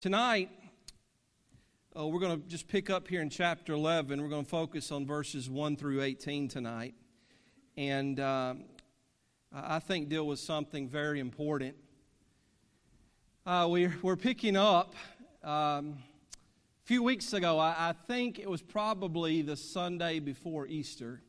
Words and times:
Tonight, 0.00 0.48
uh, 1.94 2.06
we're 2.06 2.20
going 2.20 2.40
to 2.40 2.48
just 2.48 2.66
pick 2.68 2.88
up 2.88 3.06
here 3.06 3.20
in 3.20 3.28
chapter 3.28 3.74
11. 3.74 4.22
We're 4.22 4.30
going 4.30 4.44
to 4.44 4.48
focus 4.48 4.90
on 4.90 5.04
verses 5.04 5.50
1 5.50 5.76
through 5.76 6.00
18 6.00 6.48
tonight. 6.48 6.94
And 7.76 8.18
uh, 8.18 8.54
I 9.52 9.78
think 9.78 10.08
deal 10.08 10.26
with 10.26 10.38
something 10.38 10.88
very 10.88 11.20
important. 11.20 11.76
Uh, 13.44 13.66
we're, 13.68 13.94
we're 14.00 14.16
picking 14.16 14.56
up, 14.56 14.94
um, 15.44 15.98
a 16.82 16.86
few 16.86 17.02
weeks 17.02 17.34
ago, 17.34 17.58
I, 17.58 17.90
I, 17.90 17.94
think 18.06 18.38
it 18.38 18.48
was 18.48 18.62
probably 18.62 19.42
the 19.42 19.54
Sunday 19.54 20.18
before 20.18 20.66
Easter, 20.66 21.20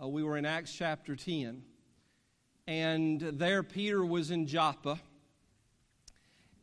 uh, 0.00 0.06
we 0.06 0.22
were 0.22 0.36
in 0.36 0.46
Acts 0.46 0.72
chapter 0.72 1.16
10. 1.16 1.64
And 2.68 3.20
there, 3.20 3.64
Peter 3.64 4.06
was 4.06 4.30
in 4.30 4.46
Joppa. 4.46 5.00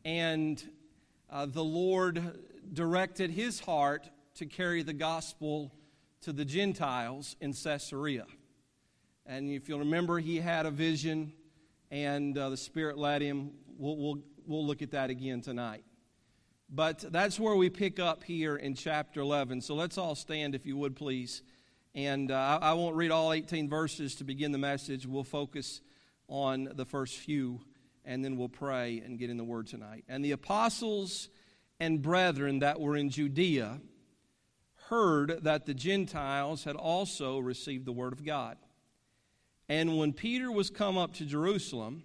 And 0.06 0.66
uh, 1.30 1.46
the 1.46 1.64
Lord 1.64 2.38
directed 2.72 3.30
his 3.30 3.60
heart 3.60 4.08
to 4.36 4.46
carry 4.46 4.82
the 4.82 4.92
gospel 4.92 5.72
to 6.22 6.32
the 6.32 6.44
Gentiles 6.44 7.36
in 7.40 7.52
Caesarea. 7.52 8.26
And 9.26 9.50
if 9.50 9.68
you'll 9.68 9.80
remember, 9.80 10.18
he 10.18 10.36
had 10.36 10.64
a 10.64 10.70
vision, 10.70 11.32
and 11.90 12.36
uh, 12.36 12.48
the 12.50 12.56
Spirit 12.56 12.96
led 12.96 13.20
him. 13.20 13.50
We'll, 13.76 13.96
we'll, 13.96 14.18
we'll 14.46 14.66
look 14.66 14.80
at 14.80 14.92
that 14.92 15.10
again 15.10 15.42
tonight. 15.42 15.84
But 16.70 17.04
that's 17.12 17.38
where 17.38 17.54
we 17.54 17.70
pick 17.70 17.98
up 17.98 18.24
here 18.24 18.56
in 18.56 18.74
chapter 18.74 19.20
11. 19.20 19.60
So 19.60 19.74
let's 19.74 19.98
all 19.98 20.14
stand, 20.14 20.54
if 20.54 20.66
you 20.66 20.76
would, 20.76 20.96
please. 20.96 21.42
And 21.94 22.30
uh, 22.30 22.58
I, 22.62 22.70
I 22.70 22.72
won't 22.72 22.96
read 22.96 23.10
all 23.10 23.32
18 23.32 23.68
verses 23.68 24.14
to 24.16 24.24
begin 24.24 24.52
the 24.52 24.58
message. 24.58 25.06
We'll 25.06 25.24
focus 25.24 25.82
on 26.26 26.70
the 26.74 26.84
first 26.84 27.16
few 27.16 27.60
and 28.08 28.24
then 28.24 28.38
we'll 28.38 28.48
pray 28.48 29.02
and 29.04 29.18
get 29.18 29.28
in 29.28 29.36
the 29.36 29.44
word 29.44 29.66
tonight. 29.66 30.02
And 30.08 30.24
the 30.24 30.32
apostles 30.32 31.28
and 31.78 32.00
brethren 32.00 32.60
that 32.60 32.80
were 32.80 32.96
in 32.96 33.10
Judea 33.10 33.80
heard 34.88 35.44
that 35.44 35.66
the 35.66 35.74
Gentiles 35.74 36.64
had 36.64 36.74
also 36.74 37.38
received 37.38 37.84
the 37.84 37.92
word 37.92 38.14
of 38.14 38.24
God. 38.24 38.56
And 39.68 39.98
when 39.98 40.14
Peter 40.14 40.50
was 40.50 40.70
come 40.70 40.96
up 40.96 41.12
to 41.14 41.26
Jerusalem, 41.26 42.02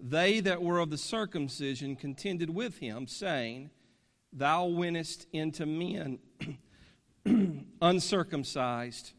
they 0.00 0.40
that 0.40 0.62
were 0.62 0.78
of 0.78 0.88
the 0.88 0.96
circumcision 0.96 1.96
contended 1.96 2.48
with 2.48 2.78
him, 2.78 3.06
saying, 3.06 3.68
Thou 4.32 4.64
wentest 4.64 5.26
into 5.34 5.66
men 5.66 6.18
uncircumcised 7.82 9.12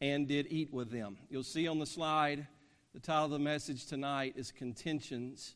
and 0.00 0.28
did 0.28 0.46
eat 0.48 0.72
with 0.72 0.92
them. 0.92 1.16
You'll 1.28 1.42
see 1.42 1.66
on 1.66 1.80
the 1.80 1.86
slide 1.86 2.46
the 2.92 2.98
title 2.98 3.26
of 3.26 3.30
the 3.30 3.38
message 3.38 3.86
tonight 3.86 4.32
is 4.34 4.50
Contentions 4.50 5.54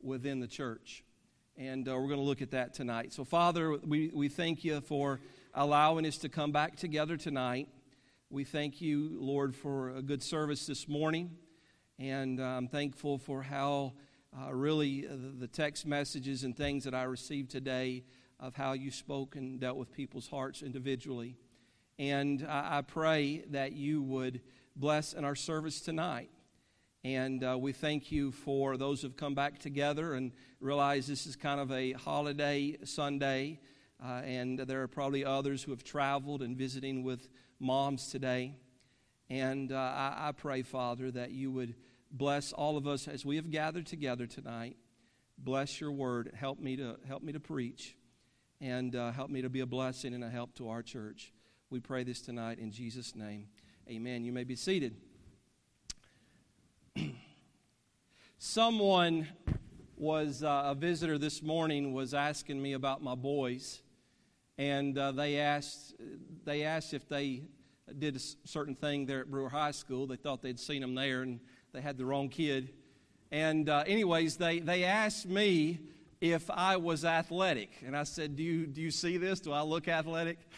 Within 0.00 0.40
the 0.40 0.46
Church. 0.46 1.04
And 1.58 1.86
uh, 1.86 1.92
we're 1.92 2.08
going 2.08 2.20
to 2.20 2.24
look 2.24 2.40
at 2.40 2.52
that 2.52 2.72
tonight. 2.72 3.12
So, 3.12 3.22
Father, 3.22 3.76
we, 3.76 4.10
we 4.14 4.30
thank 4.30 4.64
you 4.64 4.80
for 4.80 5.20
allowing 5.52 6.06
us 6.06 6.16
to 6.18 6.30
come 6.30 6.52
back 6.52 6.76
together 6.76 7.18
tonight. 7.18 7.68
We 8.30 8.44
thank 8.44 8.80
you, 8.80 9.10
Lord, 9.20 9.54
for 9.54 9.90
a 9.90 10.00
good 10.00 10.22
service 10.22 10.64
this 10.64 10.88
morning. 10.88 11.32
And 11.98 12.40
uh, 12.40 12.44
I'm 12.44 12.66
thankful 12.66 13.18
for 13.18 13.42
how 13.42 13.92
uh, 14.34 14.50
really 14.54 15.06
uh, 15.06 15.16
the 15.38 15.48
text 15.48 15.84
messages 15.84 16.44
and 16.44 16.56
things 16.56 16.84
that 16.84 16.94
I 16.94 17.02
received 17.02 17.50
today 17.50 18.04
of 18.38 18.56
how 18.56 18.72
you 18.72 18.90
spoke 18.90 19.36
and 19.36 19.60
dealt 19.60 19.76
with 19.76 19.92
people's 19.92 20.28
hearts 20.28 20.62
individually. 20.62 21.36
And 21.98 22.46
I, 22.48 22.78
I 22.78 22.80
pray 22.80 23.44
that 23.50 23.72
you 23.72 24.00
would 24.00 24.40
bless 24.76 25.12
in 25.12 25.26
our 25.26 25.36
service 25.36 25.82
tonight. 25.82 26.30
And 27.02 27.42
uh, 27.42 27.56
we 27.58 27.72
thank 27.72 28.12
you 28.12 28.30
for 28.30 28.76
those 28.76 29.00
who've 29.00 29.16
come 29.16 29.34
back 29.34 29.58
together 29.58 30.12
and 30.12 30.32
realize 30.60 31.06
this 31.06 31.26
is 31.26 31.34
kind 31.34 31.58
of 31.58 31.72
a 31.72 31.92
holiday 31.92 32.76
Sunday. 32.84 33.60
Uh, 34.04 34.20
and 34.24 34.58
there 34.58 34.82
are 34.82 34.88
probably 34.88 35.24
others 35.24 35.62
who 35.62 35.70
have 35.70 35.82
traveled 35.82 36.42
and 36.42 36.58
visiting 36.58 37.02
with 37.02 37.28
moms 37.58 38.08
today. 38.08 38.54
And 39.30 39.72
uh, 39.72 39.76
I, 39.76 40.28
I, 40.28 40.32
pray, 40.32 40.62
Father, 40.62 41.10
that 41.10 41.30
you 41.30 41.50
would 41.52 41.74
bless 42.10 42.52
all 42.52 42.76
of 42.76 42.86
us 42.86 43.08
as 43.08 43.24
we 43.24 43.36
have 43.36 43.50
gathered 43.50 43.86
together 43.86 44.26
tonight. 44.26 44.76
Bless 45.38 45.80
your 45.80 45.92
word. 45.92 46.32
Help 46.34 46.58
me 46.58 46.76
to 46.76 46.96
help 47.06 47.22
me 47.22 47.32
to 47.32 47.40
preach, 47.40 47.96
and 48.60 48.94
uh, 48.94 49.12
help 49.12 49.30
me 49.30 49.40
to 49.40 49.48
be 49.48 49.60
a 49.60 49.66
blessing 49.66 50.12
and 50.12 50.24
a 50.24 50.28
help 50.28 50.54
to 50.56 50.68
our 50.68 50.82
church. 50.82 51.32
We 51.70 51.80
pray 51.80 52.04
this 52.04 52.20
tonight 52.20 52.58
in 52.58 52.72
Jesus' 52.72 53.14
name. 53.14 53.46
Amen. 53.88 54.24
You 54.24 54.32
may 54.32 54.44
be 54.44 54.56
seated. 54.56 54.96
Someone 58.42 59.28
was 59.98 60.42
uh, 60.42 60.62
a 60.64 60.74
visitor 60.74 61.18
this 61.18 61.42
morning 61.42 61.92
was 61.92 62.14
asking 62.14 62.60
me 62.60 62.72
about 62.72 63.02
my 63.02 63.14
boys, 63.14 63.82
and 64.56 64.96
uh, 64.96 65.12
they 65.12 65.36
asked 65.36 65.94
they 66.46 66.62
asked 66.62 66.94
if 66.94 67.06
they 67.06 67.42
did 67.98 68.16
a 68.16 68.48
certain 68.48 68.74
thing 68.74 69.04
there 69.04 69.20
at 69.20 69.30
Brewer 69.30 69.50
High 69.50 69.72
School. 69.72 70.06
They 70.06 70.16
thought 70.16 70.40
they'd 70.40 70.58
seen 70.58 70.80
them 70.80 70.94
there, 70.94 71.20
and 71.20 71.38
they 71.74 71.82
had 71.82 71.98
the 71.98 72.06
wrong 72.06 72.30
kid. 72.30 72.72
And 73.30 73.68
uh, 73.68 73.84
anyways, 73.86 74.38
they 74.38 74.60
they 74.60 74.84
asked 74.84 75.26
me 75.26 75.78
if 76.22 76.50
I 76.50 76.78
was 76.78 77.04
athletic, 77.04 77.72
and 77.84 77.94
I 77.94 78.04
said, 78.04 78.36
"Do 78.36 78.42
you 78.42 78.66
do 78.66 78.80
you 78.80 78.90
see 78.90 79.18
this? 79.18 79.40
Do 79.40 79.52
I 79.52 79.60
look 79.60 79.86
athletic?" 79.86 80.38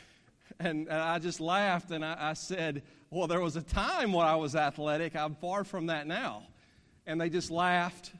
And, 0.61 0.87
and 0.87 1.01
I 1.01 1.19
just 1.19 1.41
laughed, 1.41 1.91
and 1.91 2.05
I, 2.05 2.17
I 2.17 2.33
said, 2.35 2.83
"Well, 3.11 3.27
there 3.27 3.41
was 3.41 3.57
a 3.57 3.63
time 3.63 4.13
when 4.13 4.27
I 4.27 4.37
was 4.37 4.55
athletic. 4.55 5.17
I'm 5.17 5.35
far 5.35 5.65
from 5.65 5.87
that 5.87 6.07
now." 6.07 6.45
And 7.07 7.21
they 7.21 7.29
just 7.29 7.51
laughed. 7.51 8.13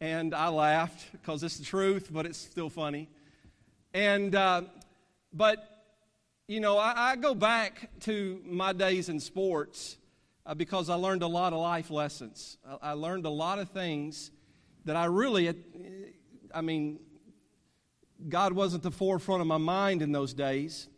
And 0.00 0.34
I 0.34 0.48
laughed 0.48 1.12
because 1.12 1.42
it's 1.42 1.58
the 1.58 1.64
truth, 1.64 2.08
but 2.10 2.26
it's 2.26 2.38
still 2.38 2.70
funny. 2.70 3.08
And, 3.92 4.34
uh, 4.34 4.62
but, 5.32 5.84
you 6.48 6.60
know, 6.60 6.78
I, 6.78 7.12
I, 7.12 7.16
go 7.16 7.34
back 7.34 7.90
to 8.00 8.40
my 8.46 8.72
days 8.72 9.08
in 9.08 9.20
sports 9.20 9.98
uh, 10.46 10.54
because 10.54 10.88
I 10.88 10.94
learned 10.94 11.22
a 11.22 11.26
lot 11.26 11.52
of 11.52 11.58
life 11.58 11.90
lessons. 11.90 12.56
I, 12.66 12.90
I 12.90 12.92
learned 12.92 13.26
a 13.26 13.30
lot 13.30 13.58
of 13.58 13.70
things 13.70 14.30
that 14.84 14.96
I 14.96 15.04
really, 15.06 15.54
I 16.54 16.60
mean, 16.60 17.00
God 18.28 18.52
wasn't 18.52 18.82
the 18.82 18.90
forefront 18.90 19.40
of 19.40 19.46
my 19.46 19.58
mind 19.58 20.02
in 20.02 20.12
those 20.12 20.34
days. 20.34 20.88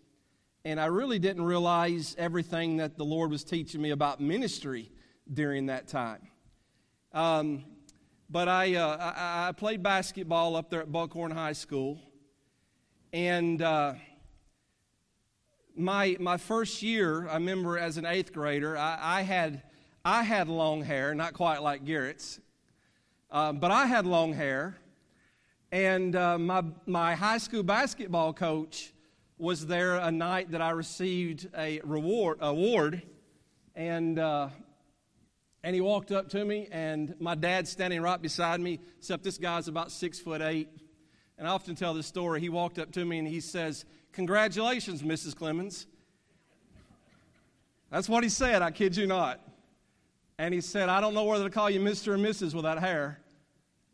And 0.64 0.78
I 0.78 0.86
really 0.86 1.18
didn't 1.18 1.42
realize 1.42 2.14
everything 2.18 2.76
that 2.76 2.96
the 2.96 3.04
Lord 3.04 3.30
was 3.30 3.42
teaching 3.42 3.82
me 3.82 3.90
about 3.90 4.20
ministry 4.20 4.90
during 5.32 5.66
that 5.66 5.88
time. 5.88 6.20
Um, 7.14 7.64
but 8.30 8.48
I, 8.48 8.74
uh, 8.74 8.96
I, 8.96 9.48
I, 9.48 9.52
played 9.52 9.82
basketball 9.82 10.56
up 10.56 10.70
there 10.70 10.80
at 10.80 10.90
Buckhorn 10.90 11.30
High 11.30 11.52
School. 11.52 11.98
And 13.12 13.60
uh, 13.60 13.94
my, 15.76 16.16
my 16.18 16.38
first 16.38 16.82
year, 16.82 17.28
I 17.28 17.34
remember 17.34 17.76
as 17.76 17.98
an 17.98 18.06
eighth 18.06 18.32
grader, 18.32 18.78
I, 18.78 18.98
I 19.18 19.22
had, 19.22 19.62
I 20.06 20.22
had 20.22 20.48
long 20.48 20.82
hair, 20.82 21.14
not 21.14 21.34
quite 21.34 21.62
like 21.62 21.84
Garrett's, 21.84 22.40
uh, 23.30 23.52
but 23.52 23.70
I 23.70 23.84
had 23.84 24.06
long 24.06 24.32
hair. 24.32 24.78
And 25.70 26.16
uh, 26.16 26.38
my, 26.38 26.64
my 26.86 27.14
high 27.14 27.38
school 27.38 27.62
basketball 27.62 28.32
coach 28.32 28.94
was 29.36 29.66
there 29.66 29.96
a 29.96 30.10
night 30.10 30.52
that 30.52 30.62
I 30.62 30.70
received 30.70 31.46
a 31.58 31.82
reward 31.84 32.38
award. 32.40 33.02
And 33.74 34.18
uh, 34.18 34.48
and 35.64 35.74
he 35.74 35.80
walked 35.80 36.10
up 36.10 36.28
to 36.30 36.44
me, 36.44 36.68
and 36.72 37.14
my 37.20 37.34
dad's 37.34 37.70
standing 37.70 38.02
right 38.02 38.20
beside 38.20 38.60
me, 38.60 38.80
except 38.98 39.22
this 39.22 39.38
guy's 39.38 39.68
about 39.68 39.92
six 39.92 40.18
foot 40.18 40.42
eight. 40.42 40.68
And 41.38 41.46
I 41.46 41.50
often 41.52 41.74
tell 41.74 41.94
this 41.94 42.06
story. 42.06 42.40
He 42.40 42.48
walked 42.48 42.78
up 42.78 42.92
to 42.92 43.04
me 43.04 43.18
and 43.18 43.26
he 43.26 43.40
says, 43.40 43.84
Congratulations, 44.12 45.02
Mrs. 45.02 45.34
Clemens. 45.34 45.86
That's 47.90 48.08
what 48.08 48.22
he 48.22 48.28
said, 48.28 48.62
I 48.62 48.70
kid 48.70 48.96
you 48.96 49.06
not. 49.06 49.40
And 50.38 50.52
he 50.52 50.60
said, 50.60 50.88
I 50.88 51.00
don't 51.00 51.14
know 51.14 51.24
whether 51.24 51.44
to 51.44 51.50
call 51.50 51.70
you 51.70 51.80
Mr. 51.80 52.08
or 52.08 52.16
Mrs. 52.18 52.54
with 52.54 52.64
that 52.64 52.78
hair. 52.78 53.20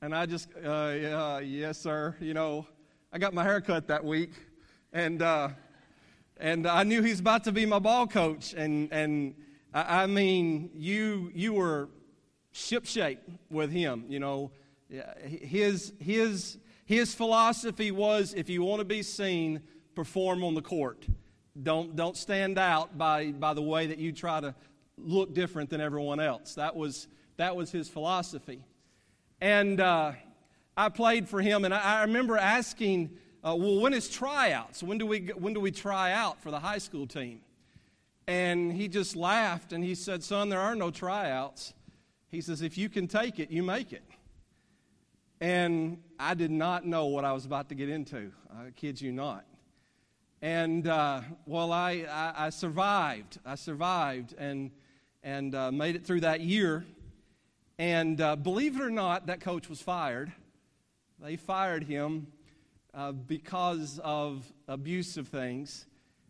And 0.00 0.15
I 0.15 0.27
just, 0.27 0.49
uh, 0.56 0.93
yeah, 0.95 1.39
yes, 1.41 1.79
sir. 1.79 2.17
You 2.21 2.33
know, 2.33 2.67
I 3.12 3.19
got 3.19 3.35
my 3.35 3.43
hair 3.43 3.61
cut 3.61 3.89
that 3.89 4.05
week. 4.05 4.33
And, 4.93 5.21
uh, 5.21 5.49
and 6.38 6.67
I 6.67 6.85
knew 6.85 7.03
he's 7.03 7.21
about 7.21 7.44
to 7.44 7.53
be 7.53 7.67
my 7.67 7.79
ball 7.79 8.06
coach. 8.06 8.55
And, 8.55 8.93
and 8.93 9.35
I, 9.73 10.06
mean, 10.06 10.70
you, 10.75 11.31
you 11.35 11.53
were 11.53 11.88
shipshape 12.53 13.19
with 13.50 13.70
him, 13.70 14.05
you 14.09 14.19
know. 14.19 14.50
His, 15.23 15.93
his, 15.99 16.59
his 16.87 17.15
philosophy 17.15 17.91
was 17.91 18.32
if 18.35 18.49
you 18.49 18.62
want 18.62 18.81
to 18.81 18.85
be 18.85 19.03
seen, 19.03 19.61
perform 19.94 20.43
on 20.43 20.55
the 20.55 20.62
court. 20.62 21.06
Don't, 21.62 21.97
don't 21.97 22.17
stand 22.17 22.59
out 22.59 22.97
by, 22.97 23.32
by 23.32 23.53
the 23.53 23.62
way 23.62 23.87
that 23.88 23.99
you 23.99 24.12
try 24.12 24.41
to 24.41 24.55
look 24.97 25.35
different 25.35 25.71
than 25.71 25.81
everyone 25.81 26.21
else. 26.21 26.55
That 26.55 26.75
was, 26.75 27.09
that 27.37 27.55
was 27.55 27.71
his 27.71 27.88
philosophy. 27.88 28.64
And 29.41 29.81
uh, 29.81 30.12
I 30.76 30.88
played 30.88 31.29
for 31.29 31.41
him, 31.41 31.64
and 31.64 31.75
I, 31.75 31.99
I 31.99 32.03
remember 32.03 32.37
asking, 32.37 33.11
uh, 33.44 33.55
well, 33.56 33.81
when 33.81 33.93
is 33.93 34.09
tryouts? 34.09 34.82
When 34.82 34.99
do, 34.99 35.06
we, 35.06 35.26
when 35.37 35.53
do 35.53 35.61
we 35.61 35.71
try 35.71 36.12
out 36.12 36.41
for 36.41 36.50
the 36.50 36.61
high 36.61 36.79
school 36.79 37.06
team? 37.06 37.41
And 38.28 38.70
he 38.70 38.88
just 38.88 39.16
laughed 39.16 39.72
and 39.72 39.82
he 39.82 39.94
said, 39.94 40.22
Son, 40.22 40.50
there 40.50 40.60
are 40.60 40.75
no 40.75 40.90
tryouts. 40.90 41.72
He 42.30 42.42
says, 42.42 42.60
If 42.60 42.76
you 42.76 42.90
can 42.90 43.08
take 43.08 43.40
it, 43.40 43.50
you 43.50 43.62
make 43.62 43.90
it. 43.90 44.04
And 45.40 45.96
I 46.20 46.34
did 46.34 46.50
not 46.50 46.84
know 46.84 47.06
what 47.06 47.25
I 47.25 47.32
was 47.32 47.46
about 47.46 47.70
to 47.70 47.75
get 47.75 47.88
into. 47.88 48.30
I 48.52 48.69
kid 48.76 49.00
you 49.00 49.12
not. 49.12 49.46
And 50.42 50.86
uh, 50.86 51.22
well, 51.46 51.72
I, 51.72 52.04
I, 52.10 52.34
I, 52.46 52.50
survived. 52.50 53.38
I 53.46 53.54
survived 53.54 54.34
and, 54.36 54.72
and 55.22 55.54
uh, 55.54 55.72
made 55.72 55.96
it 55.96 56.04
through 56.04 56.20
that 56.20 56.42
year. 56.42 56.84
And 57.78 58.20
uh, 58.20 58.36
believe 58.36 58.76
it 58.76 58.82
or 58.82 58.90
not, 58.90 59.28
that 59.28 59.40
coach 59.40 59.70
was 59.70 59.80
fired. 59.80 60.30
They 61.19 61.36
fired 61.36 61.84
him 61.84 62.26
uh, 62.92 63.12
because 63.12 63.98
of 64.04 64.52
abusive 64.69 65.28
things. 65.28 65.86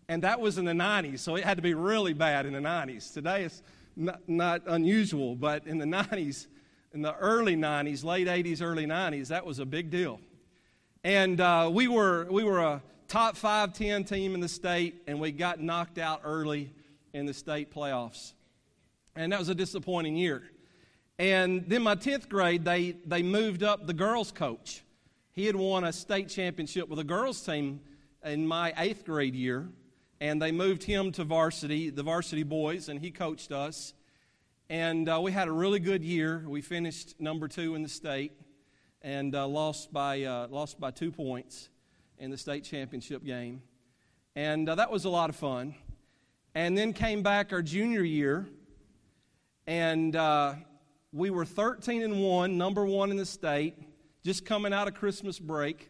And 0.09 0.23
that 0.23 0.41
was 0.41 0.57
in 0.57 0.65
the 0.65 0.73
90s, 0.73 1.19
so 1.19 1.37
it 1.37 1.45
had 1.45 1.59
to 1.59 1.63
be 1.63 1.75
really 1.75 2.15
bad 2.15 2.47
in 2.47 2.55
the 2.55 2.61
90s. 2.61 3.13
Today 3.13 3.45
it's 3.45 3.63
not, 3.95 4.27
not 4.27 4.63
unusual, 4.67 5.37
but 5.37 5.67
in 5.67 5.77
the 5.77 5.85
90s, 5.85 6.47
in 6.95 7.03
the 7.03 7.15
early 7.17 7.57
90s, 7.57 8.05
late 8.05 8.27
80s, 8.27 8.63
early 8.63 8.87
90s, 8.87 9.29
that 9.29 9.45
was 9.45 9.59
a 9.59 9.67
big 9.67 9.91
deal. 9.91 10.19
And 11.05 11.41
uh, 11.41 11.69
we, 11.71 11.89
were, 11.89 12.27
we 12.31 12.43
were 12.43 12.61
a 12.61 12.83
top 13.07 13.37
5 13.37 13.75
10 13.75 14.05
team 14.05 14.35
in 14.35 14.41
the 14.41 14.49
state, 14.49 15.03
and 15.07 15.21
we 15.21 15.31
got 15.31 15.61
knocked 15.61 15.99
out 15.99 16.23
early 16.25 16.73
in 17.13 17.27
the 17.27 17.35
state 17.35 17.73
playoffs. 17.73 18.33
And 19.15 19.33
that 19.33 19.39
was 19.39 19.51
a 19.51 19.55
disappointing 19.55 20.17
year. 20.17 20.43
And 21.19 21.65
then 21.69 21.83
my 21.83 21.97
10th 21.97 22.29
grade, 22.29 22.65
they, 22.65 22.97
they 23.05 23.23
moved 23.23 23.63
up 23.63 23.87
the 23.87 23.93
girls' 23.93 24.31
coach. 24.31 24.83
He 25.33 25.47
had 25.47 25.57
won 25.57 25.85
a 25.85 25.93
state 25.93 26.29
championship 26.29 26.89
with 26.89 26.99
a 26.99 27.05
girls' 27.05 27.45
team 27.45 27.81
in 28.25 28.47
my 28.47 28.73
eighth 28.77 29.05
grade 29.05 29.35
year, 29.35 29.69
and 30.21 30.43
they 30.43 30.53
moved 30.53 30.83
him 30.83 31.13
to 31.13 31.25
varsity, 31.25 31.91
the 31.91 32.03
varsity 32.03 32.43
boys, 32.43 32.89
and 32.89 33.01
he 33.01 33.11
coached 33.11 33.53
us. 33.53 33.95
And 34.69 35.09
uh, 35.09 35.21
we 35.23 35.33
had 35.33 35.49
a 35.49 35.53
really 35.53 35.79
good 35.79 36.03
year. 36.03 36.45
We 36.47 36.61
finished 36.61 37.21
number 37.21 37.49
two 37.49 37.75
in 37.75 37.83
the 37.83 37.89
state 37.89 38.33
and 39.01 39.35
uh, 39.35 39.47
lost, 39.47 39.93
by, 39.93 40.25
uh, 40.25 40.49
lost 40.49 40.81
by 40.81 40.91
two 40.91 41.13
points 41.13 41.69
in 42.19 42.31
the 42.31 42.37
state 42.37 42.65
championship 42.65 43.25
game. 43.25 43.63
And 44.35 44.69
uh, 44.69 44.75
that 44.75 44.91
was 44.91 45.05
a 45.05 45.09
lot 45.09 45.31
of 45.31 45.37
fun. 45.37 45.75
And 46.55 46.77
then 46.77 46.93
came 46.93 47.23
back 47.23 47.53
our 47.53 47.63
junior 47.63 48.03
year, 48.03 48.49
and 49.67 50.17
uh, 50.17 50.55
we 51.13 51.31
were 51.31 51.45
13 51.45 52.03
and 52.03 52.23
1, 52.23 52.59
number 52.59 52.85
one 52.85 53.11
in 53.11 53.17
the 53.17 53.27
state, 53.27 53.75
just 54.25 54.45
coming 54.45 54.73
out 54.73 54.89
of 54.89 54.95
Christmas 54.95 55.39
break. 55.39 55.89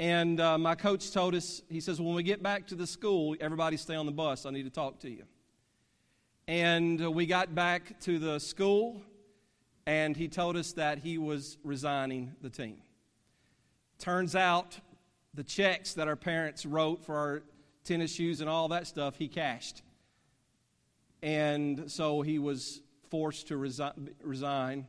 And 0.00 0.40
uh, 0.40 0.56
my 0.56 0.76
coach 0.76 1.10
told 1.10 1.34
us, 1.34 1.60
he 1.68 1.78
says, 1.78 2.00
when 2.00 2.14
we 2.14 2.22
get 2.22 2.42
back 2.42 2.66
to 2.68 2.74
the 2.74 2.86
school, 2.86 3.36
everybody 3.38 3.76
stay 3.76 3.94
on 3.94 4.06
the 4.06 4.12
bus. 4.12 4.46
I 4.46 4.50
need 4.50 4.62
to 4.62 4.70
talk 4.70 4.98
to 5.00 5.10
you. 5.10 5.24
And 6.48 7.02
uh, 7.02 7.10
we 7.10 7.26
got 7.26 7.54
back 7.54 8.00
to 8.00 8.18
the 8.18 8.38
school, 8.38 9.02
and 9.84 10.16
he 10.16 10.26
told 10.26 10.56
us 10.56 10.72
that 10.72 11.00
he 11.00 11.18
was 11.18 11.58
resigning 11.62 12.34
the 12.40 12.48
team. 12.48 12.78
Turns 13.98 14.34
out 14.34 14.80
the 15.34 15.44
checks 15.44 15.92
that 15.92 16.08
our 16.08 16.16
parents 16.16 16.64
wrote 16.64 17.04
for 17.04 17.18
our 17.18 17.42
tennis 17.84 18.10
shoes 18.10 18.40
and 18.40 18.48
all 18.48 18.68
that 18.68 18.86
stuff, 18.86 19.16
he 19.16 19.28
cashed. 19.28 19.82
And 21.22 21.92
so 21.92 22.22
he 22.22 22.38
was 22.38 22.80
forced 23.10 23.48
to 23.48 23.58
resi- 23.58 24.08
resign, 24.22 24.86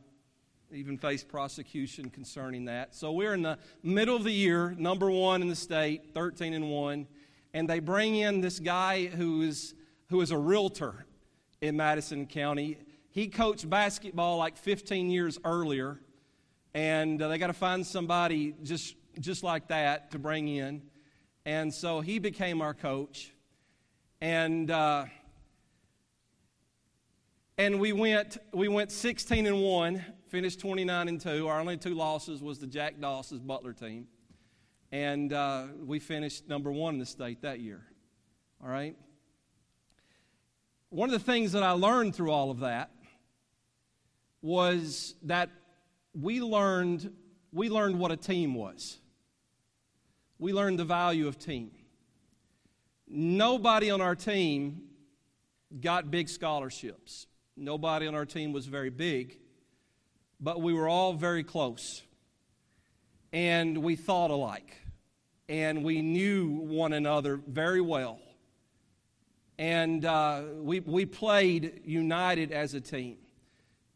even 0.72 0.98
faced 0.98 1.28
prosecution 1.28 2.10
concerning 2.10 2.66
that. 2.66 2.94
So 2.94 3.12
we're 3.12 3.34
in 3.34 3.42
the 3.42 3.58
middle 3.82 4.16
of 4.16 4.24
the 4.24 4.32
year, 4.32 4.74
number 4.78 5.10
one 5.10 5.42
in 5.42 5.48
the 5.48 5.56
state, 5.56 6.14
13 6.14 6.54
and 6.54 6.70
1, 6.70 7.06
and 7.54 7.68
they 7.68 7.80
bring 7.80 8.16
in 8.16 8.40
this 8.40 8.58
guy 8.58 9.06
who 9.06 9.42
is, 9.42 9.74
who 10.08 10.20
is 10.20 10.30
a 10.30 10.38
realtor 10.38 11.06
in 11.60 11.76
Madison 11.76 12.26
County. 12.26 12.78
He 13.10 13.28
coached 13.28 13.68
basketball 13.68 14.38
like 14.38 14.56
15 14.56 15.10
years 15.10 15.38
earlier, 15.44 16.00
and 16.74 17.20
uh, 17.20 17.28
they 17.28 17.38
got 17.38 17.48
to 17.48 17.52
find 17.52 17.86
somebody 17.86 18.54
just 18.62 18.96
just 19.20 19.42
like 19.42 19.68
that 19.68 20.10
to 20.12 20.18
bring 20.18 20.48
in. 20.48 20.82
And 21.44 21.72
so 21.72 22.00
he 22.00 22.18
became 22.18 22.62
our 22.62 22.74
coach. 22.74 23.32
And, 24.20 24.70
uh, 24.70 25.06
and 27.58 27.80
we 27.80 27.92
went, 27.92 28.38
we 28.52 28.68
went 28.68 28.92
16 28.92 29.46
and 29.46 29.60
1, 29.60 30.04
finished 30.32 30.60
29 30.60 31.08
and 31.08 31.20
2. 31.20 31.46
Our 31.46 31.60
only 31.60 31.76
two 31.76 31.94
losses 31.94 32.42
was 32.42 32.58
the 32.58 32.66
Jack 32.66 32.98
Dawson's 32.98 33.42
Butler 33.42 33.74
team. 33.74 34.06
And 34.90 35.30
uh, 35.30 35.66
we 35.84 35.98
finished 35.98 36.48
number 36.48 36.72
one 36.72 36.94
in 36.94 37.00
the 37.00 37.04
state 37.04 37.42
that 37.42 37.60
year. 37.60 37.82
All 38.64 38.70
right? 38.70 38.96
One 40.88 41.10
of 41.10 41.12
the 41.12 41.32
things 41.32 41.52
that 41.52 41.62
I 41.62 41.72
learned 41.72 42.14
through 42.14 42.30
all 42.30 42.50
of 42.50 42.60
that 42.60 42.90
was 44.40 45.16
that 45.24 45.50
we 46.18 46.40
learned, 46.40 47.12
we 47.52 47.68
learned 47.68 47.98
what 47.98 48.10
a 48.10 48.16
team 48.16 48.54
was 48.54 49.00
we 50.38 50.52
learned 50.52 50.78
the 50.78 50.84
value 50.84 51.28
of 51.28 51.38
team. 51.38 51.70
Nobody 53.06 53.90
on 53.90 54.00
our 54.00 54.16
team 54.16 54.80
got 55.80 56.10
big 56.10 56.28
scholarships. 56.28 57.28
Nobody 57.56 58.08
on 58.08 58.16
our 58.16 58.26
team 58.26 58.52
was 58.52 58.66
very 58.66 58.90
big, 58.90 59.38
but 60.42 60.60
we 60.60 60.74
were 60.74 60.88
all 60.88 61.12
very 61.12 61.44
close. 61.44 62.02
And 63.32 63.78
we 63.78 63.94
thought 63.94 64.30
alike. 64.30 64.76
And 65.48 65.84
we 65.84 66.02
knew 66.02 66.48
one 66.48 66.92
another 66.92 67.40
very 67.46 67.80
well. 67.80 68.18
And 69.58 70.04
uh, 70.04 70.42
we, 70.56 70.80
we 70.80 71.06
played 71.06 71.82
united 71.84 72.50
as 72.50 72.74
a 72.74 72.80
team. 72.80 73.18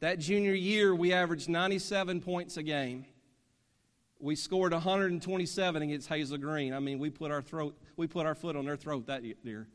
That 0.00 0.18
junior 0.18 0.54
year, 0.54 0.94
we 0.94 1.12
averaged 1.12 1.48
97 1.48 2.20
points 2.20 2.56
a 2.56 2.62
game. 2.62 3.06
We 4.20 4.36
scored 4.36 4.72
127 4.72 5.82
against 5.82 6.08
Hazel 6.08 6.38
Green. 6.38 6.72
I 6.72 6.78
mean, 6.78 6.98
we 6.98 7.10
put 7.10 7.30
our 7.30 7.42
throat, 7.42 7.76
we 7.96 8.06
put 8.06 8.26
our 8.26 8.34
foot 8.34 8.56
on 8.56 8.64
their 8.64 8.76
throat 8.76 9.06
that 9.06 9.24
year. 9.24 9.66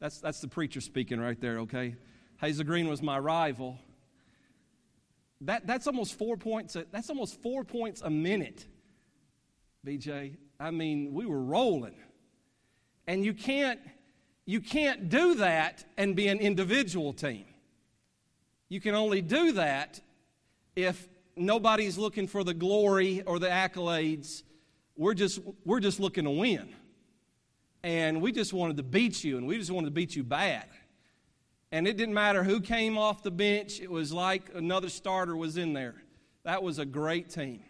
That's, 0.00 0.20
that's 0.20 0.40
the 0.40 0.48
preacher 0.48 0.80
speaking 0.80 1.20
right 1.20 1.40
there, 1.40 1.60
okay? 1.60 1.94
Hazel 2.40 2.64
Green 2.64 2.88
was 2.88 3.00
my 3.00 3.18
rival. 3.18 3.78
That, 5.42 5.66
that's 5.66 5.86
almost 5.86 6.18
four 6.18 6.36
points. 6.36 6.76
A, 6.76 6.86
that's 6.90 7.10
almost 7.10 7.40
four 7.42 7.64
points 7.64 8.00
a 8.02 8.10
minute, 8.10 8.66
BJ. 9.86 10.36
I 10.58 10.70
mean, 10.70 11.12
we 11.12 11.26
were 11.26 11.42
rolling. 11.42 11.96
And 13.06 13.24
you 13.24 13.34
can't, 13.34 13.80
you 14.46 14.60
can't 14.60 15.08
do 15.08 15.34
that 15.34 15.84
and 15.96 16.16
be 16.16 16.28
an 16.28 16.38
individual 16.38 17.12
team. 17.12 17.44
You 18.68 18.80
can 18.80 18.94
only 18.94 19.22
do 19.22 19.52
that 19.52 20.00
if 20.74 21.08
nobody's 21.36 21.98
looking 21.98 22.26
for 22.26 22.42
the 22.42 22.54
glory 22.54 23.22
or 23.22 23.38
the 23.38 23.48
accolades. 23.48 24.42
We're 24.96 25.14
just, 25.14 25.40
we're 25.64 25.80
just 25.80 26.00
looking 26.00 26.24
to 26.24 26.30
win. 26.30 26.74
And 27.82 28.20
we 28.20 28.32
just 28.32 28.52
wanted 28.52 28.78
to 28.78 28.82
beat 28.82 29.22
you, 29.22 29.36
and 29.36 29.46
we 29.46 29.58
just 29.58 29.70
wanted 29.70 29.86
to 29.86 29.92
beat 29.92 30.16
you 30.16 30.24
bad. 30.24 30.66
And 31.76 31.86
it 31.86 31.98
didn't 31.98 32.14
matter 32.14 32.42
who 32.42 32.62
came 32.62 32.96
off 32.96 33.22
the 33.22 33.30
bench, 33.30 33.82
it 33.82 33.90
was 33.90 34.10
like 34.10 34.48
another 34.54 34.88
starter 34.88 35.36
was 35.36 35.58
in 35.58 35.74
there. 35.74 35.94
That 36.42 36.62
was 36.62 36.78
a 36.78 36.86
great 36.86 37.28
team. 37.28 37.60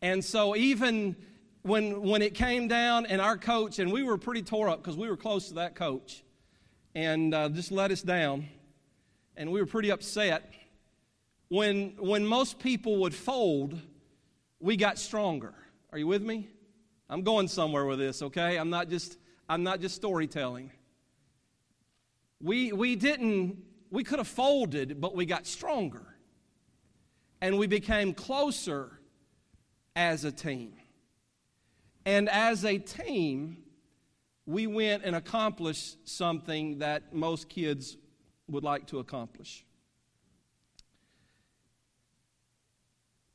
And 0.00 0.24
so, 0.24 0.54
even 0.54 1.16
when, 1.62 2.02
when 2.02 2.22
it 2.22 2.36
came 2.36 2.68
down, 2.68 3.04
and 3.06 3.20
our 3.20 3.36
coach, 3.36 3.80
and 3.80 3.90
we 3.92 4.04
were 4.04 4.16
pretty 4.16 4.42
tore 4.42 4.68
up 4.68 4.84
because 4.84 4.96
we 4.96 5.08
were 5.08 5.16
close 5.16 5.48
to 5.48 5.54
that 5.54 5.74
coach, 5.74 6.22
and 6.94 7.34
uh, 7.34 7.48
just 7.48 7.72
let 7.72 7.90
us 7.90 8.02
down, 8.02 8.46
and 9.36 9.50
we 9.50 9.58
were 9.58 9.66
pretty 9.66 9.90
upset 9.90 10.48
when, 11.48 11.96
when 11.98 12.24
most 12.24 12.60
people 12.60 12.98
would 12.98 13.16
fold, 13.16 13.76
we 14.60 14.76
got 14.76 14.96
stronger. 14.96 15.54
Are 15.90 15.98
you 15.98 16.06
with 16.06 16.22
me? 16.22 16.50
I'm 17.10 17.22
going 17.22 17.48
somewhere 17.48 17.84
with 17.84 17.98
this, 17.98 18.22
okay? 18.22 18.56
I'm 18.56 18.70
not 18.70 18.88
just, 18.88 19.18
I'm 19.48 19.64
not 19.64 19.80
just 19.80 19.96
storytelling. 19.96 20.70
We, 22.40 22.72
we 22.72 22.96
didn't, 22.96 23.58
we 23.90 24.04
could 24.04 24.18
have 24.18 24.28
folded, 24.28 25.00
but 25.00 25.14
we 25.14 25.26
got 25.26 25.46
stronger. 25.46 26.06
And 27.40 27.58
we 27.58 27.66
became 27.66 28.14
closer 28.14 29.00
as 29.94 30.24
a 30.24 30.32
team. 30.32 30.74
And 32.04 32.28
as 32.28 32.64
a 32.64 32.78
team, 32.78 33.58
we 34.46 34.66
went 34.66 35.04
and 35.04 35.16
accomplished 35.16 36.08
something 36.08 36.78
that 36.78 37.14
most 37.14 37.48
kids 37.48 37.96
would 38.48 38.62
like 38.62 38.86
to 38.88 39.00
accomplish. 39.00 39.64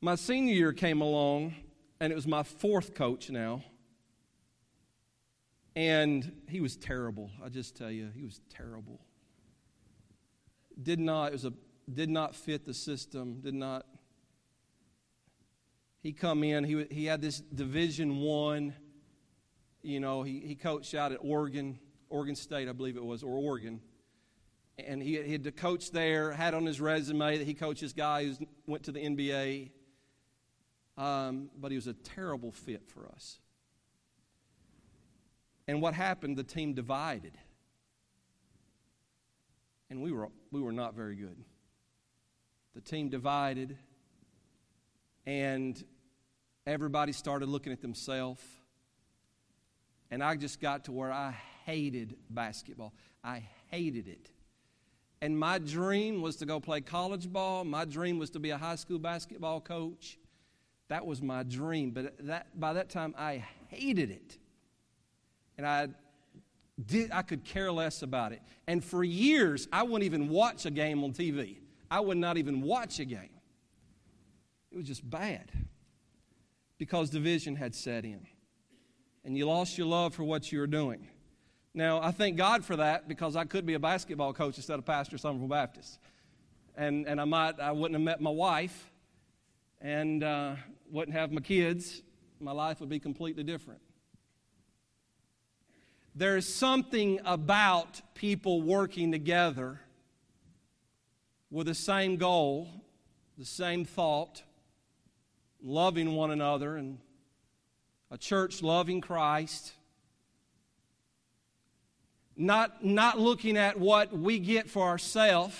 My 0.00 0.14
senior 0.14 0.54
year 0.54 0.72
came 0.72 1.00
along, 1.00 1.54
and 2.00 2.12
it 2.12 2.16
was 2.16 2.26
my 2.26 2.42
fourth 2.42 2.94
coach 2.94 3.30
now. 3.30 3.62
And 5.74 6.42
he 6.48 6.60
was 6.60 6.76
terrible. 6.76 7.30
I 7.44 7.48
just 7.48 7.76
tell 7.76 7.90
you, 7.90 8.10
he 8.14 8.24
was 8.24 8.40
terrible. 8.50 9.00
Did 10.80 10.98
not, 10.98 11.32
was 11.32 11.44
a, 11.44 11.52
did 11.92 12.10
not 12.10 12.34
fit 12.34 12.64
the 12.64 12.74
system, 12.74 13.40
did 13.40 13.54
not. 13.54 13.86
He 16.00 16.12
come 16.12 16.44
in, 16.44 16.64
he, 16.64 16.86
he 16.90 17.06
had 17.06 17.22
this 17.22 17.40
Division 17.40 18.18
One, 18.18 18.74
you 19.82 20.00
know, 20.00 20.22
he, 20.22 20.40
he 20.40 20.54
coached 20.54 20.94
out 20.94 21.12
at 21.12 21.18
Oregon, 21.22 21.78
Oregon 22.08 22.34
State, 22.34 22.68
I 22.68 22.72
believe 22.72 22.96
it 22.96 23.04
was, 23.04 23.22
or 23.22 23.36
Oregon. 23.36 23.80
And 24.78 25.02
he, 25.02 25.22
he 25.22 25.32
had 25.32 25.44
to 25.44 25.52
coach 25.52 25.90
there, 25.90 26.32
had 26.32 26.54
on 26.54 26.66
his 26.66 26.80
resume 26.80 27.38
that 27.38 27.46
he 27.46 27.54
coached 27.54 27.82
this 27.82 27.92
guy 27.92 28.24
who 28.24 28.34
went 28.66 28.84
to 28.84 28.92
the 28.92 29.00
NBA 29.00 29.70
um, 30.96 31.50
but 31.58 31.70
he 31.70 31.76
was 31.76 31.86
a 31.86 31.94
terrible 31.94 32.52
fit 32.52 32.86
for 32.86 33.06
us. 33.06 33.38
And 35.68 35.80
what 35.80 35.94
happened? 35.94 36.36
The 36.36 36.44
team 36.44 36.74
divided. 36.74 37.32
And 39.90 40.02
we 40.02 40.12
were, 40.12 40.28
we 40.50 40.60
were 40.60 40.72
not 40.72 40.94
very 40.94 41.16
good. 41.16 41.36
The 42.74 42.80
team 42.80 43.10
divided, 43.10 43.76
and 45.26 45.82
everybody 46.66 47.12
started 47.12 47.48
looking 47.48 47.72
at 47.72 47.82
themselves. 47.82 48.42
And 50.10 50.22
I 50.22 50.36
just 50.36 50.60
got 50.60 50.84
to 50.84 50.92
where 50.92 51.12
I 51.12 51.34
hated 51.66 52.16
basketball. 52.30 52.94
I 53.22 53.46
hated 53.70 54.08
it. 54.08 54.30
And 55.20 55.38
my 55.38 55.58
dream 55.58 56.20
was 56.20 56.36
to 56.36 56.46
go 56.46 56.58
play 56.58 56.80
college 56.80 57.30
ball. 57.30 57.64
My 57.64 57.84
dream 57.84 58.18
was 58.18 58.30
to 58.30 58.40
be 58.40 58.50
a 58.50 58.58
high 58.58 58.76
school 58.76 58.98
basketball 58.98 59.60
coach. 59.60 60.18
That 60.88 61.06
was 61.06 61.22
my 61.22 61.42
dream. 61.42 61.90
But 61.92 62.26
that, 62.26 62.58
by 62.58 62.72
that 62.72 62.90
time, 62.90 63.14
I 63.16 63.44
hated 63.68 64.10
it. 64.10 64.38
And 65.62 65.70
I, 65.70 65.88
did, 66.84 67.12
I 67.12 67.22
could 67.22 67.44
care 67.44 67.70
less 67.70 68.02
about 68.02 68.32
it. 68.32 68.42
And 68.66 68.82
for 68.82 69.04
years, 69.04 69.68
I 69.72 69.84
wouldn't 69.84 70.02
even 70.02 70.28
watch 70.28 70.66
a 70.66 70.72
game 70.72 71.04
on 71.04 71.12
TV. 71.12 71.58
I 71.88 72.00
would 72.00 72.16
not 72.16 72.36
even 72.36 72.62
watch 72.62 72.98
a 72.98 73.04
game. 73.04 73.30
It 74.72 74.76
was 74.76 74.88
just 74.88 75.08
bad 75.08 75.52
because 76.78 77.10
division 77.10 77.54
had 77.54 77.76
set 77.76 78.04
in. 78.04 78.26
And 79.24 79.38
you 79.38 79.46
lost 79.46 79.78
your 79.78 79.86
love 79.86 80.14
for 80.14 80.24
what 80.24 80.50
you 80.50 80.58
were 80.58 80.66
doing. 80.66 81.06
Now, 81.74 82.02
I 82.02 82.10
thank 82.10 82.36
God 82.36 82.64
for 82.64 82.74
that 82.74 83.06
because 83.06 83.36
I 83.36 83.44
could 83.44 83.64
be 83.64 83.74
a 83.74 83.78
basketball 83.78 84.32
coach 84.32 84.56
instead 84.56 84.80
of 84.80 84.84
pastor 84.84 85.16
Somerville 85.16 85.46
Baptist. 85.46 86.00
And, 86.76 87.06
and 87.06 87.20
I 87.20 87.24
might, 87.24 87.60
I 87.60 87.70
wouldn't 87.70 87.94
have 87.94 88.02
met 88.02 88.20
my 88.20 88.30
wife 88.30 88.90
and 89.80 90.24
uh, 90.24 90.56
wouldn't 90.90 91.16
have 91.16 91.30
my 91.30 91.40
kids. 91.40 92.02
My 92.40 92.50
life 92.50 92.80
would 92.80 92.88
be 92.88 92.98
completely 92.98 93.44
different. 93.44 93.80
There's 96.14 96.52
something 96.52 97.20
about 97.24 98.02
people 98.14 98.60
working 98.60 99.12
together 99.12 99.80
with 101.50 101.66
the 101.66 101.74
same 101.74 102.16
goal, 102.16 102.68
the 103.38 103.46
same 103.46 103.86
thought, 103.86 104.42
loving 105.62 106.14
one 106.14 106.30
another, 106.30 106.76
and 106.76 106.98
a 108.10 108.18
church 108.18 108.62
loving 108.62 109.00
Christ. 109.00 109.72
Not, 112.36 112.84
not 112.84 113.18
looking 113.18 113.56
at 113.56 113.78
what 113.78 114.12
we 114.12 114.38
get 114.38 114.68
for 114.68 114.86
ourselves 114.86 115.56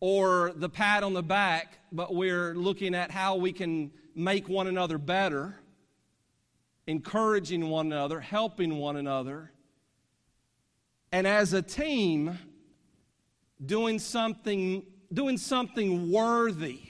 or 0.00 0.52
the 0.56 0.68
pat 0.68 1.04
on 1.04 1.14
the 1.14 1.22
back, 1.22 1.78
but 1.92 2.14
we're 2.14 2.54
looking 2.54 2.96
at 2.96 3.12
how 3.12 3.36
we 3.36 3.52
can 3.52 3.92
make 4.16 4.48
one 4.48 4.66
another 4.66 4.98
better, 4.98 5.56
encouraging 6.86 7.68
one 7.68 7.86
another, 7.86 8.20
helping 8.20 8.78
one 8.78 8.96
another, 8.96 9.50
and 11.12 11.26
as 11.26 11.52
a 11.52 11.62
team, 11.62 12.38
doing 13.64 13.98
something, 13.98 14.84
doing 15.12 15.38
something 15.38 16.10
worthy 16.10 16.80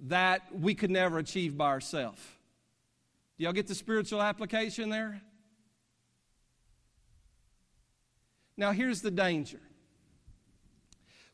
that 0.00 0.42
we 0.52 0.74
could 0.74 0.90
never 0.90 1.18
achieve 1.18 1.56
by 1.56 1.66
ourselves. 1.66 2.20
Do 3.38 3.44
y'all 3.44 3.52
get 3.52 3.66
the 3.66 3.74
spiritual 3.74 4.22
application 4.22 4.90
there? 4.90 5.20
Now, 8.56 8.72
here's 8.72 9.02
the 9.02 9.10
danger. 9.10 9.60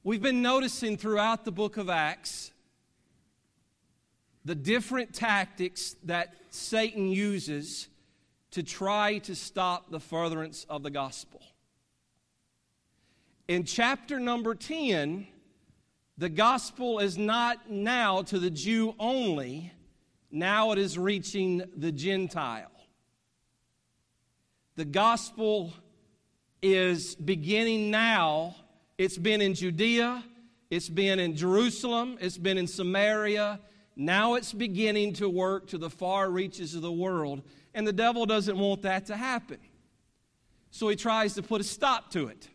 We've 0.03 0.23
been 0.23 0.43
noticing 0.43 0.97
throughout 0.97 1.45
the 1.45 1.53
book 1.53 1.77
of 1.77 1.89
Acts 1.89 2.51
the 4.45 4.55
different 4.55 5.15
tactics 5.15 5.97
that 6.05 6.35
Satan 6.51 7.09
uses 7.09 7.89
to 8.53 8.63
try 8.63 9.19
to 9.19 9.35
stop 9.35 9.91
the 9.91 10.01
furtherance 10.01 10.67
of 10.69 10.83
the 10.83 10.91
gospel. 10.91 11.41
In 13.49 13.65
chapter 13.65 14.21
number 14.21 14.55
10, 14.55 15.27
the 16.19 16.29
gospel 16.29 16.99
is 16.99 17.17
not 17.17 17.71
now 17.71 18.23
to 18.23 18.39
the 18.39 18.51
Jew 18.51 18.95
only, 18.99 19.73
now 20.31 20.73
it 20.73 20.79
is 20.79 20.99
reaching 20.99 21.63
the 21.77 21.93
Gentile. 21.93 22.71
The 24.77 24.85
gospel 24.85 25.73
is 26.63 27.15
beginning 27.15 27.91
now. 27.91 28.57
It's 28.97 29.19
been 29.19 29.41
in 29.41 29.55
Judea, 29.55 30.25
it's 30.71 30.89
been 30.89 31.19
in 31.19 31.37
Jerusalem, 31.37 32.19
it's 32.21 32.39
been 32.39 32.57
in 32.57 32.67
Samaria. 32.67 33.61
Now 33.97 34.35
it's 34.35 34.53
beginning 34.53 35.15
to 35.15 35.29
work 35.29 35.69
to 35.69 35.79
the 35.79 35.91
far 35.91 36.31
reaches 36.31 36.75
of 36.75 36.83
the 36.83 36.93
world. 36.93 37.43
And 37.75 37.87
the 37.87 37.93
devil 37.93 38.27
doesn't 38.27 38.59
want 38.59 38.83
that 38.83 39.07
to 39.07 39.17
happen. 39.17 39.59
So 40.71 40.89
he 40.89 40.97
tries 40.97 41.35
to 41.35 41.43
put 41.43 41.61
a 41.61 41.65
stop 41.65 42.11
to 42.13 42.29
it. 42.29 42.49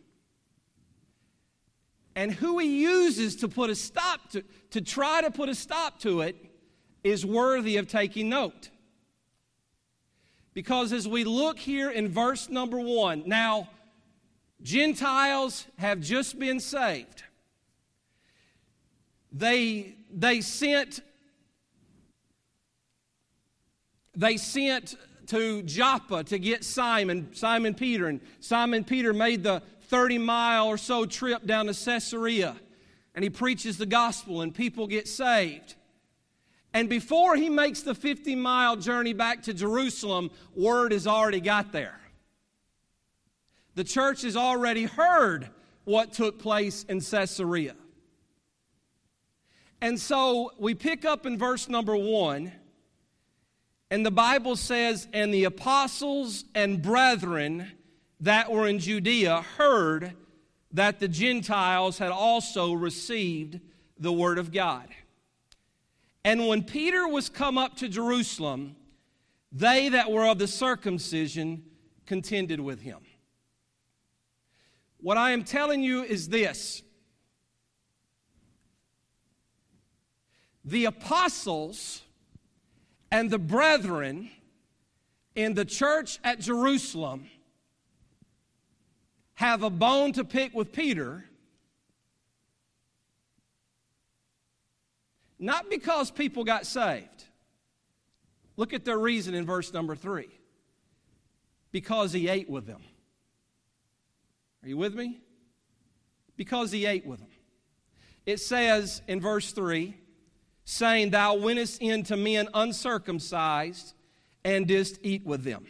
And 2.16 2.32
who 2.32 2.58
he 2.58 2.82
uses 2.82 3.36
to 3.36 3.48
put 3.48 3.70
a 3.70 3.76
stop 3.76 4.30
to, 4.30 4.42
to 4.70 4.80
try 4.80 5.22
to 5.22 5.30
put 5.30 5.48
a 5.48 5.54
stop 5.54 6.00
to 6.00 6.22
it, 6.22 6.36
is 7.04 7.24
worthy 7.24 7.76
of 7.76 7.86
taking 7.86 8.28
note. 8.28 8.70
Because 10.52 10.92
as 10.92 11.06
we 11.06 11.22
look 11.22 11.60
here 11.60 11.90
in 11.90 12.08
verse 12.08 12.48
number 12.48 12.80
one, 12.80 13.22
now, 13.26 13.68
Gentiles 14.60 15.68
have 15.76 16.00
just 16.00 16.36
been 16.36 16.58
saved. 16.58 17.22
They, 19.30 19.94
they 20.10 20.40
sent 20.40 21.00
they 24.18 24.36
sent 24.36 24.96
to 25.28 25.62
Joppa 25.62 26.24
to 26.24 26.38
get 26.38 26.64
Simon, 26.64 27.28
Simon 27.32 27.72
Peter, 27.72 28.08
and 28.08 28.20
Simon 28.40 28.82
Peter 28.82 29.12
made 29.12 29.44
the 29.44 29.62
30 29.82 30.18
mile 30.18 30.66
or 30.66 30.76
so 30.76 31.06
trip 31.06 31.46
down 31.46 31.66
to 31.66 31.72
Caesarea 31.72 32.56
and 33.14 33.22
he 33.22 33.30
preaches 33.30 33.78
the 33.78 33.86
gospel 33.86 34.42
and 34.42 34.54
people 34.54 34.86
get 34.86 35.06
saved. 35.08 35.76
And 36.74 36.88
before 36.88 37.36
he 37.36 37.48
makes 37.48 37.82
the 37.82 37.94
50 37.94 38.34
mile 38.34 38.76
journey 38.76 39.12
back 39.12 39.44
to 39.44 39.54
Jerusalem, 39.54 40.30
word 40.54 40.92
has 40.92 41.06
already 41.06 41.40
got 41.40 41.72
there. 41.72 41.98
The 43.76 43.84
church 43.84 44.22
has 44.22 44.36
already 44.36 44.84
heard 44.84 45.48
what 45.84 46.12
took 46.12 46.38
place 46.38 46.84
in 46.88 47.00
Caesarea. 47.00 47.76
And 49.80 49.98
so 49.98 50.52
we 50.58 50.74
pick 50.74 51.04
up 51.04 51.24
in 51.24 51.38
verse 51.38 51.68
number 51.68 51.96
one, 51.96 52.52
and 53.90 54.04
the 54.04 54.10
Bible 54.10 54.56
says, 54.56 55.08
And 55.12 55.32
the 55.32 55.44
apostles 55.44 56.44
and 56.54 56.82
brethren 56.82 57.72
that 58.20 58.50
were 58.50 58.66
in 58.66 58.78
Judea 58.78 59.42
heard 59.56 60.14
that 60.72 61.00
the 61.00 61.08
Gentiles 61.08 61.98
had 61.98 62.10
also 62.10 62.72
received 62.72 63.60
the 63.98 64.12
word 64.12 64.38
of 64.38 64.52
God. 64.52 64.88
And 66.24 66.46
when 66.46 66.62
Peter 66.62 67.08
was 67.08 67.28
come 67.28 67.56
up 67.56 67.76
to 67.76 67.88
Jerusalem, 67.88 68.76
they 69.50 69.88
that 69.88 70.10
were 70.10 70.26
of 70.26 70.38
the 70.38 70.46
circumcision 70.46 71.64
contended 72.04 72.60
with 72.60 72.82
him. 72.82 72.98
What 74.98 75.16
I 75.16 75.30
am 75.30 75.44
telling 75.44 75.82
you 75.82 76.02
is 76.02 76.28
this 76.28 76.82
the 80.64 80.84
apostles 80.84 82.02
and 83.10 83.30
the 83.30 83.38
brethren 83.38 84.30
in 85.34 85.54
the 85.54 85.64
church 85.64 86.18
at 86.24 86.40
Jerusalem 86.40 87.28
have 89.34 89.62
a 89.62 89.70
bone 89.70 90.12
to 90.12 90.24
pick 90.24 90.54
with 90.54 90.72
Peter. 90.72 91.24
Not 95.38 95.70
because 95.70 96.10
people 96.10 96.42
got 96.42 96.66
saved. 96.66 97.24
Look 98.56 98.72
at 98.72 98.84
their 98.84 98.98
reason 98.98 99.34
in 99.34 99.46
verse 99.46 99.72
number 99.72 99.94
three. 99.94 100.28
Because 101.70 102.12
he 102.12 102.28
ate 102.28 102.50
with 102.50 102.66
them. 102.66 102.82
Are 104.62 104.68
you 104.68 104.76
with 104.76 104.94
me? 104.94 105.20
Because 106.36 106.72
he 106.72 106.86
ate 106.86 107.06
with 107.06 107.20
them. 107.20 107.28
It 108.26 108.40
says 108.40 109.00
in 109.06 109.20
verse 109.20 109.52
3 109.52 109.96
saying, 110.68 111.08
Thou 111.08 111.34
wentest 111.34 111.80
in 111.80 112.02
to 112.02 112.16
men 112.16 112.46
uncircumcised 112.52 113.94
and 114.44 114.66
didst 114.66 114.98
eat 115.02 115.24
with 115.24 115.42
them. 115.42 115.66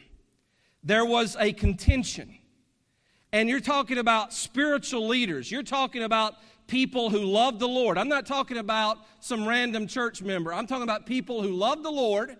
There 0.82 1.04
was 1.04 1.36
a 1.38 1.52
contention. 1.52 2.36
And 3.32 3.48
you're 3.48 3.60
talking 3.60 3.98
about 3.98 4.32
spiritual 4.32 5.06
leaders. 5.06 5.52
You're 5.52 5.62
talking 5.62 6.02
about 6.02 6.34
people 6.66 7.10
who 7.10 7.20
love 7.20 7.60
the 7.60 7.68
Lord. 7.68 7.96
I'm 7.96 8.08
not 8.08 8.26
talking 8.26 8.58
about 8.58 8.98
some 9.20 9.46
random 9.46 9.86
church 9.86 10.20
member. 10.20 10.52
I'm 10.52 10.66
talking 10.66 10.82
about 10.82 11.06
people 11.06 11.42
who 11.42 11.52
love 11.52 11.84
the 11.84 11.92
Lord, 11.92 12.36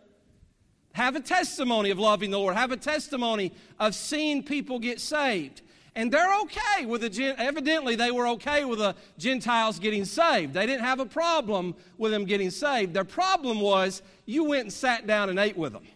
have 0.94 1.14
a 1.14 1.20
testimony 1.20 1.90
of 1.90 2.00
loving 2.00 2.32
the 2.32 2.40
Lord, 2.40 2.56
have 2.56 2.72
a 2.72 2.76
testimony 2.76 3.52
of 3.78 3.94
seeing 3.94 4.42
people 4.42 4.80
get 4.80 5.00
saved. 5.00 5.62
And 5.95 6.12
they're 6.12 6.40
okay 6.42 6.87
with 6.87 7.00
the, 7.00 7.35
evidently, 7.38 7.97
they 7.97 8.11
were 8.11 8.28
okay 8.28 8.64
with 8.64 8.78
the 8.78 8.95
Gentiles 9.18 9.78
getting 9.78 10.04
saved. 10.04 10.54
They 10.54 10.66
didn't 10.66 10.85
have 10.85 11.00
a 11.00 11.07
problem 11.07 11.75
with 11.97 12.12
them 12.12 12.25
getting 12.25 12.50
saved. 12.50 12.95
Their 12.95 13.04
problem 13.04 13.61
was 13.61 14.02
you 14.26 14.45
went 14.45 14.62
and 14.62 14.73
sat 14.73 15.07
down 15.07 15.28
and 15.28 15.38
ate 15.38 15.57
with 15.57 15.73
them. 15.73 15.87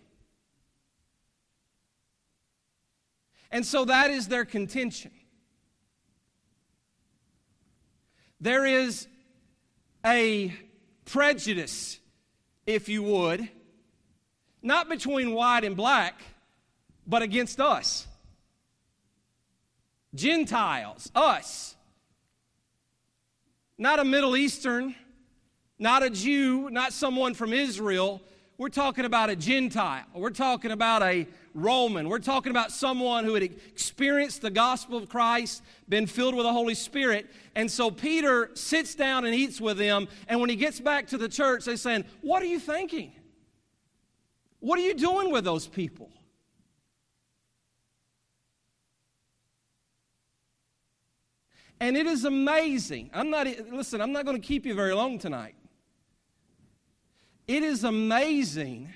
And 3.51 3.65
so 3.67 3.85
that 3.85 4.11
is 4.11 4.29
their 4.29 4.47
contention. 4.47 5.11
There 8.41 8.67
is 8.67 9.07
a 10.05 10.53
prejudice, 11.05 12.01
if 12.67 12.89
you 12.89 13.03
would, 13.05 13.49
not 14.63 14.89
between 14.89 15.33
white 15.33 15.65
and 15.65 15.77
black, 15.77 16.21
but 17.07 17.23
against 17.23 17.61
us. 17.61 18.07
Gentiles, 20.15 21.11
us. 21.15 21.77
Not 23.79 23.99
a 23.99 24.05
Middle 24.05 24.37
Eastern, 24.37 24.95
not 25.79 26.03
a 26.03 26.11
Jew, 26.11 26.69
not 26.71 26.93
someone 26.93 27.35
from 27.35 27.53
Israel. 27.53 28.21
We're 28.59 28.69
talking 28.69 29.05
about 29.05 29.31
a 29.31 29.37
Gentile. 29.37 30.05
We're 30.15 30.31
talking 30.31 30.71
about 30.71 31.03
a 31.03 31.27
Roman. 31.55 32.09
We're 32.09 32.19
talking 32.19 32.51
about 32.51 32.71
someone 32.71 33.25
who 33.25 33.35
had 33.35 33.43
experienced 33.43 34.43
the 34.43 34.51
gospel 34.51 34.97
of 34.97 35.09
Christ, 35.09 35.63
been 35.89 36.07
filled 36.07 36.35
with 36.35 36.45
the 36.45 36.53
Holy 36.53 36.75
Spirit. 36.75 37.29
And 37.55 37.71
so 37.71 37.91
Peter 37.91 38.51
sits 38.55 38.95
down 38.95 39.25
and 39.25 39.35
eats 39.35 39.61
with 39.61 39.79
them. 39.79 40.09
And 40.29 40.41
when 40.41 40.49
he 40.49 40.57
gets 40.57 40.81
back 40.81 41.09
to 41.09 41.19
the 41.19 41.29
church, 41.29 41.65
they're 41.65 41.77
saying, 41.77 42.05
What 42.21 42.43
are 42.43 42.47
you 42.47 42.61
thinking? 42.61 43.13
What 44.61 44.79
are 44.79 44.83
you 44.83 44.95
doing 44.95 45.33
with 45.33 45.45
those 45.45 45.67
people? 45.67 46.11
And 51.83 51.97
it 51.97 52.07
is 52.07 52.25
amazing. 52.25 53.11
I'm 53.13 53.29
not, 53.29 53.49
listen, 53.73 54.01
I'm 54.01 54.13
not 54.13 54.25
going 54.25 54.41
to 54.41 54.47
keep 54.47 54.65
you 54.65 54.73
very 54.73 54.95
long 54.95 55.19
tonight. 55.19 55.57
It 57.49 57.65
is 57.65 57.83
amazing 57.83 58.95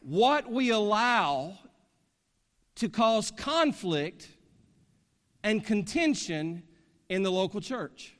what 0.00 0.52
we 0.52 0.68
allow 0.68 1.58
to 2.74 2.90
cause 2.90 3.30
conflict 3.30 4.28
and 5.42 5.64
contention 5.64 6.62
in 7.08 7.22
the 7.22 7.32
local 7.32 7.62
church. 7.62 8.14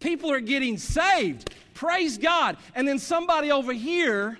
People 0.00 0.32
are 0.32 0.40
getting 0.40 0.78
saved. 0.78 1.54
Praise 1.74 2.16
God. 2.16 2.56
And 2.74 2.88
then 2.88 2.98
somebody 2.98 3.52
over 3.52 3.74
here 3.74 4.38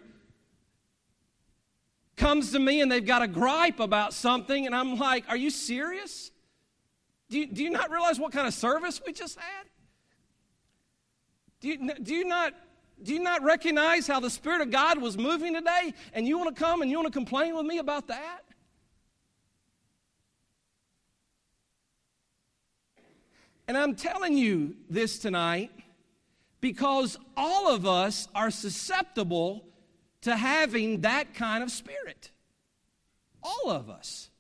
comes 2.24 2.52
to 2.52 2.58
me 2.58 2.80
and 2.80 2.90
they've 2.90 3.04
got 3.04 3.20
a 3.20 3.28
gripe 3.28 3.80
about 3.80 4.14
something, 4.14 4.64
and 4.64 4.74
I'm 4.74 4.96
like, 4.96 5.24
Are 5.28 5.36
you 5.36 5.50
serious? 5.50 6.30
Do 7.28 7.38
you, 7.38 7.46
do 7.46 7.62
you 7.62 7.68
not 7.68 7.90
realize 7.90 8.18
what 8.18 8.32
kind 8.32 8.46
of 8.46 8.54
service 8.54 9.00
we 9.06 9.12
just 9.12 9.38
had? 9.38 9.66
Do 11.60 11.68
you, 11.68 11.94
do 12.02 12.14
you 12.14 12.24
not 12.24 12.54
do 13.02 13.12
you 13.12 13.20
not 13.20 13.42
recognize 13.42 14.06
how 14.06 14.20
the 14.20 14.30
Spirit 14.30 14.62
of 14.62 14.70
God 14.70 15.02
was 15.02 15.18
moving 15.18 15.52
today? 15.52 15.92
And 16.14 16.26
you 16.26 16.38
want 16.38 16.56
to 16.56 16.62
come 16.62 16.80
and 16.80 16.90
you 16.90 16.96
want 16.96 17.12
to 17.12 17.18
complain 17.18 17.56
with 17.56 17.66
me 17.66 17.78
about 17.78 18.06
that? 18.06 18.40
And 23.68 23.76
I'm 23.76 23.94
telling 23.94 24.38
you 24.38 24.76
this 24.88 25.18
tonight 25.18 25.72
because 26.62 27.18
all 27.36 27.68
of 27.68 27.84
us 27.84 28.28
are 28.34 28.50
susceptible 28.50 29.66
to 30.24 30.36
having 30.36 31.02
that 31.02 31.34
kind 31.34 31.62
of 31.62 31.70
spirit. 31.70 32.30
All 33.42 33.70
of 33.70 33.88
us. 33.88 34.30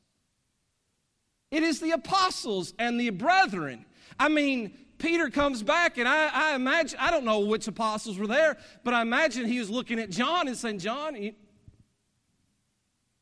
It 1.50 1.62
is 1.62 1.80
the 1.80 1.92
apostles 1.92 2.74
and 2.78 2.98
the 2.98 3.10
brethren. 3.10 3.84
I 4.18 4.28
mean, 4.28 4.76
Peter 4.98 5.28
comes 5.28 5.62
back, 5.62 5.98
and 5.98 6.08
I, 6.08 6.28
I, 6.32 6.54
imagine, 6.54 6.98
I 7.00 7.10
don't 7.10 7.24
know 7.24 7.40
which 7.40 7.68
apostles 7.68 8.18
were 8.18 8.26
there, 8.26 8.56
but 8.82 8.94
I 8.94 9.02
imagine 9.02 9.46
he 9.46 9.58
was 9.58 9.70
looking 9.70 9.98
at 9.98 10.10
John 10.10 10.48
and 10.48 10.56
saying, 10.56 10.78
John, 10.78 11.16
you, 11.16 11.34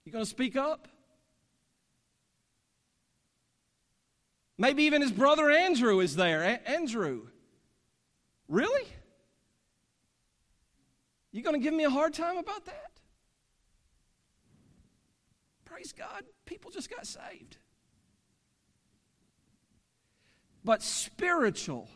you 0.05 0.13
going 0.13 0.25
to 0.25 0.31
speak 0.31 0.57
up? 0.57 0.89
Maybe 4.57 4.85
even 4.85 5.03
his 5.03 5.11
brother 5.11 5.51
Andrew 5.51 5.99
is 5.99 6.15
there. 6.15 6.43
A- 6.43 6.71
Andrew, 6.71 7.23
really? 8.49 8.87
You 11.33 11.43
going 11.43 11.59
to 11.59 11.63
give 11.63 11.75
me 11.75 11.85
a 11.85 11.91
hard 11.91 12.13
time 12.13 12.37
about 12.37 12.67
that? 12.67 12.93
Praise 15.65 15.93
God, 15.93 16.25
people 16.45 16.71
just 16.71 16.91
got 16.91 17.07
saved. 17.07 17.57
But 20.65 20.83
spiritual, 20.83 21.89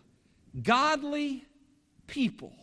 godly 0.63 1.45
people 2.07 2.55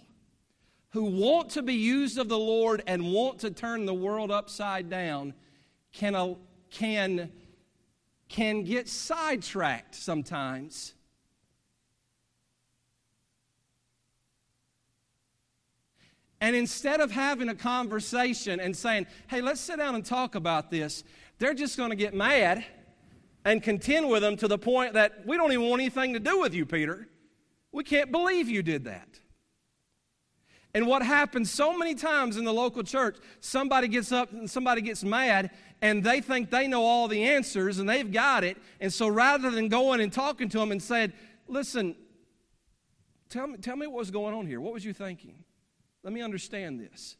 who 0.89 1.03
want 1.03 1.51
to 1.51 1.61
be 1.61 1.75
used 1.75 2.17
of 2.17 2.29
the 2.29 2.37
Lord 2.37 2.83
and 2.87 3.13
want 3.13 3.39
to 3.39 3.51
turn 3.51 3.85
the 3.85 3.93
world 3.93 4.31
upside 4.31 4.89
down 4.89 5.33
can, 5.91 6.35
can, 6.71 7.31
can 8.27 8.63
get 8.63 8.89
sidetracked 8.89 9.95
sometimes 9.95 10.95
And 16.43 16.57
instead 16.57 16.99
of 16.99 17.09
having 17.09 17.47
a 17.47 17.55
conversation 17.55 18.59
and 18.59 18.75
saying, 18.75 19.07
hey, 19.27 19.39
let's 19.39 19.61
sit 19.61 19.77
down 19.77 19.95
and 19.95 20.05
talk 20.05 20.35
about 20.35 20.69
this, 20.69 21.05
they're 21.39 21.53
just 21.53 21.77
going 21.77 21.91
to 21.91 21.95
get 21.95 22.13
mad 22.13 22.65
and 23.45 23.63
contend 23.63 24.09
with 24.09 24.23
them 24.23 24.35
to 24.35 24.49
the 24.49 24.57
point 24.57 24.91
that 24.95 25.25
we 25.25 25.37
don't 25.37 25.53
even 25.53 25.69
want 25.69 25.81
anything 25.81 26.11
to 26.11 26.19
do 26.19 26.41
with 26.41 26.53
you, 26.53 26.65
Peter. 26.65 27.07
We 27.71 27.85
can't 27.85 28.11
believe 28.11 28.49
you 28.49 28.61
did 28.61 28.83
that. 28.83 29.07
And 30.73 30.85
what 30.85 31.01
happens 31.01 31.49
so 31.49 31.77
many 31.77 31.95
times 31.95 32.35
in 32.35 32.43
the 32.43 32.53
local 32.53 32.83
church, 32.83 33.15
somebody 33.39 33.87
gets 33.87 34.11
up 34.11 34.33
and 34.33 34.51
somebody 34.51 34.81
gets 34.81 35.01
mad 35.01 35.49
and 35.81 36.03
they 36.03 36.19
think 36.19 36.49
they 36.49 36.67
know 36.67 36.83
all 36.83 37.07
the 37.07 37.23
answers 37.23 37.79
and 37.79 37.87
they've 37.87 38.11
got 38.11 38.43
it. 38.43 38.57
And 38.81 38.91
so 38.91 39.07
rather 39.07 39.49
than 39.49 39.69
going 39.69 40.01
and 40.01 40.11
talking 40.11 40.49
to 40.49 40.59
them 40.59 40.73
and 40.73 40.83
said, 40.83 41.13
listen, 41.47 41.95
tell 43.29 43.47
me, 43.47 43.59
tell 43.59 43.77
me 43.77 43.87
what 43.87 43.99
was 43.99 44.11
going 44.11 44.35
on 44.35 44.45
here. 44.45 44.59
What 44.59 44.73
was 44.73 44.83
you 44.83 44.91
thinking? 44.91 45.42
Let 46.03 46.11
me 46.11 46.21
understand 46.21 46.79
this. 46.79 47.15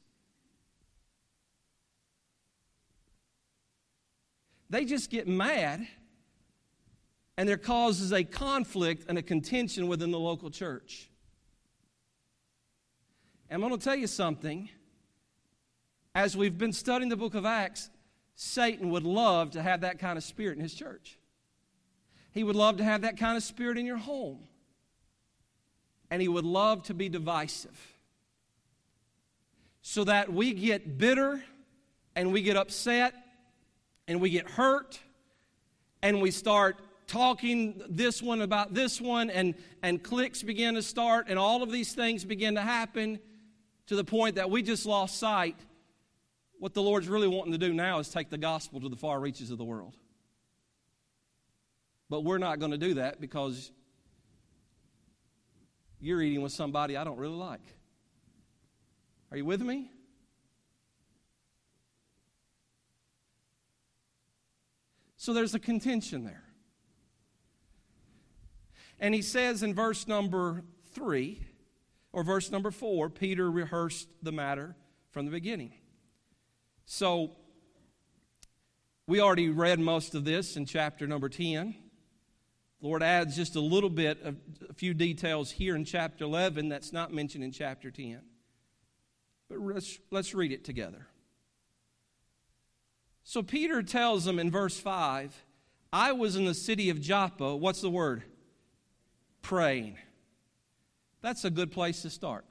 They 4.69 4.85
just 4.85 5.09
get 5.09 5.27
mad, 5.27 5.87
and 7.37 7.47
there 7.47 7.57
causes 7.57 8.11
a 8.11 8.23
conflict 8.23 9.05
and 9.07 9.17
a 9.17 9.21
contention 9.21 9.87
within 9.87 10.11
the 10.11 10.19
local 10.19 10.49
church. 10.49 11.09
And 13.49 13.63
I'm 13.63 13.69
going 13.69 13.79
to 13.79 13.83
tell 13.83 13.95
you 13.95 14.07
something. 14.07 14.69
As 16.15 16.35
we've 16.35 16.57
been 16.57 16.73
studying 16.73 17.09
the 17.09 17.17
book 17.17 17.35
of 17.35 17.45
Acts, 17.45 17.89
Satan 18.35 18.89
would 18.89 19.03
love 19.03 19.51
to 19.51 19.61
have 19.61 19.81
that 19.81 19.99
kind 19.99 20.17
of 20.17 20.23
spirit 20.23 20.57
in 20.57 20.63
his 20.63 20.73
church. 20.73 21.17
He 22.31 22.43
would 22.43 22.55
love 22.55 22.77
to 22.77 22.83
have 22.83 23.01
that 23.01 23.17
kind 23.17 23.37
of 23.37 23.43
spirit 23.43 23.77
in 23.77 23.85
your 23.85 23.97
home. 23.97 24.39
And 26.09 26.21
he 26.21 26.27
would 26.27 26.45
love 26.45 26.83
to 26.83 26.93
be 26.93 27.09
divisive 27.09 27.92
so 29.83 30.05
that 30.05 30.31
we 30.31 30.53
get 30.53 30.97
bitter 30.97 31.43
and 32.15 32.31
we 32.31 32.41
get 32.41 32.55
upset 32.55 33.13
and 34.07 34.21
we 34.21 34.29
get 34.29 34.49
hurt 34.49 34.97
and 36.01 36.21
we 36.21 36.31
start 36.31 36.77
talking 37.05 37.81
this 37.89 38.23
one 38.23 38.41
about 38.41 38.73
this 38.73 39.01
one 39.01 39.29
and, 39.29 39.53
and 39.83 40.01
clicks 40.01 40.41
begin 40.41 40.75
to 40.75 40.81
start 40.81 41.27
and 41.27 41.37
all 41.37 41.61
of 41.61 41.69
these 41.69 41.93
things 41.93 42.23
begin 42.23 42.55
to 42.55 42.61
happen 42.61 43.19
to 43.87 43.97
the 43.97 44.05
point 44.05 44.35
that 44.35 44.49
we 44.49 44.63
just 44.63 44.85
lost 44.85 45.19
sight. 45.19 45.57
What 46.59 46.73
the 46.73 46.81
lord's 46.81 47.09
really 47.09 47.27
wanting 47.27 47.51
to 47.51 47.57
do 47.57 47.73
now 47.73 47.99
is 47.99 48.07
take 48.07 48.29
the 48.29 48.37
gospel 48.37 48.79
to 48.79 48.87
the 48.87 48.95
far 48.95 49.19
reaches 49.19 49.51
of 49.51 49.57
the 49.57 49.65
world. 49.65 49.97
But 52.09 52.23
we're 52.23 52.37
not 52.37 52.59
going 52.59 52.71
to 52.71 52.77
do 52.77 52.93
that 52.93 53.19
because 53.19 53.69
you're 55.99 56.21
eating 56.21 56.41
with 56.41 56.51
somebody 56.51 56.97
i 56.97 57.03
don't 57.05 57.17
really 57.17 57.35
like 57.35 57.61
are 59.33 59.37
you 59.37 59.45
with 59.45 59.61
me? 59.61 59.89
So 65.17 65.33
there's 65.33 65.55
a 65.55 65.59
contention 65.59 66.23
there. 66.23 66.43
And 68.99 69.15
he 69.15 69.23
says 69.23 69.63
in 69.63 69.73
verse 69.73 70.07
number 70.07 70.63
three, 70.93 71.47
or 72.11 72.23
verse 72.23 72.51
number 72.51 72.69
four, 72.69 73.09
Peter 73.09 73.49
rehearsed 73.49 74.07
the 74.21 74.31
matter 74.31 74.75
from 75.09 75.25
the 75.25 75.31
beginning. 75.31 75.73
So 76.85 77.31
we 79.07 79.19
already 79.19 79.49
read 79.49 79.79
most 79.79 80.13
of 80.13 80.25
this 80.25 80.57
in 80.57 80.67
chapter 80.67 81.07
number 81.07 81.27
10. 81.27 81.73
Lord 82.81 83.01
adds 83.01 83.35
just 83.35 83.55
a 83.55 83.61
little 83.61 83.89
bit 83.89 84.21
of 84.21 84.35
a 84.69 84.73
few 84.75 84.93
details 84.93 85.49
here 85.49 85.75
in 85.75 85.85
chapter 85.85 86.23
11 86.23 86.69
that's 86.69 86.93
not 86.93 87.11
mentioned 87.11 87.43
in 87.43 87.51
chapter 87.51 87.89
10. 87.89 88.21
But 89.49 89.59
let's, 89.59 89.99
let's 90.11 90.33
read 90.33 90.51
it 90.51 90.63
together. 90.63 91.07
So 93.23 93.41
Peter 93.41 93.81
tells 93.81 94.25
them 94.25 94.39
in 94.39 94.51
verse 94.51 94.79
5 94.79 95.45
I 95.91 96.11
was 96.11 96.35
in 96.35 96.45
the 96.45 96.55
city 96.55 96.89
of 96.89 96.99
Joppa. 96.99 97.55
What's 97.55 97.81
the 97.81 97.89
word? 97.89 98.23
Praying. 99.43 99.97
That's 101.21 101.45
a 101.45 101.51
good 101.51 101.71
place 101.71 102.01
to 102.01 102.09
start. 102.09 102.45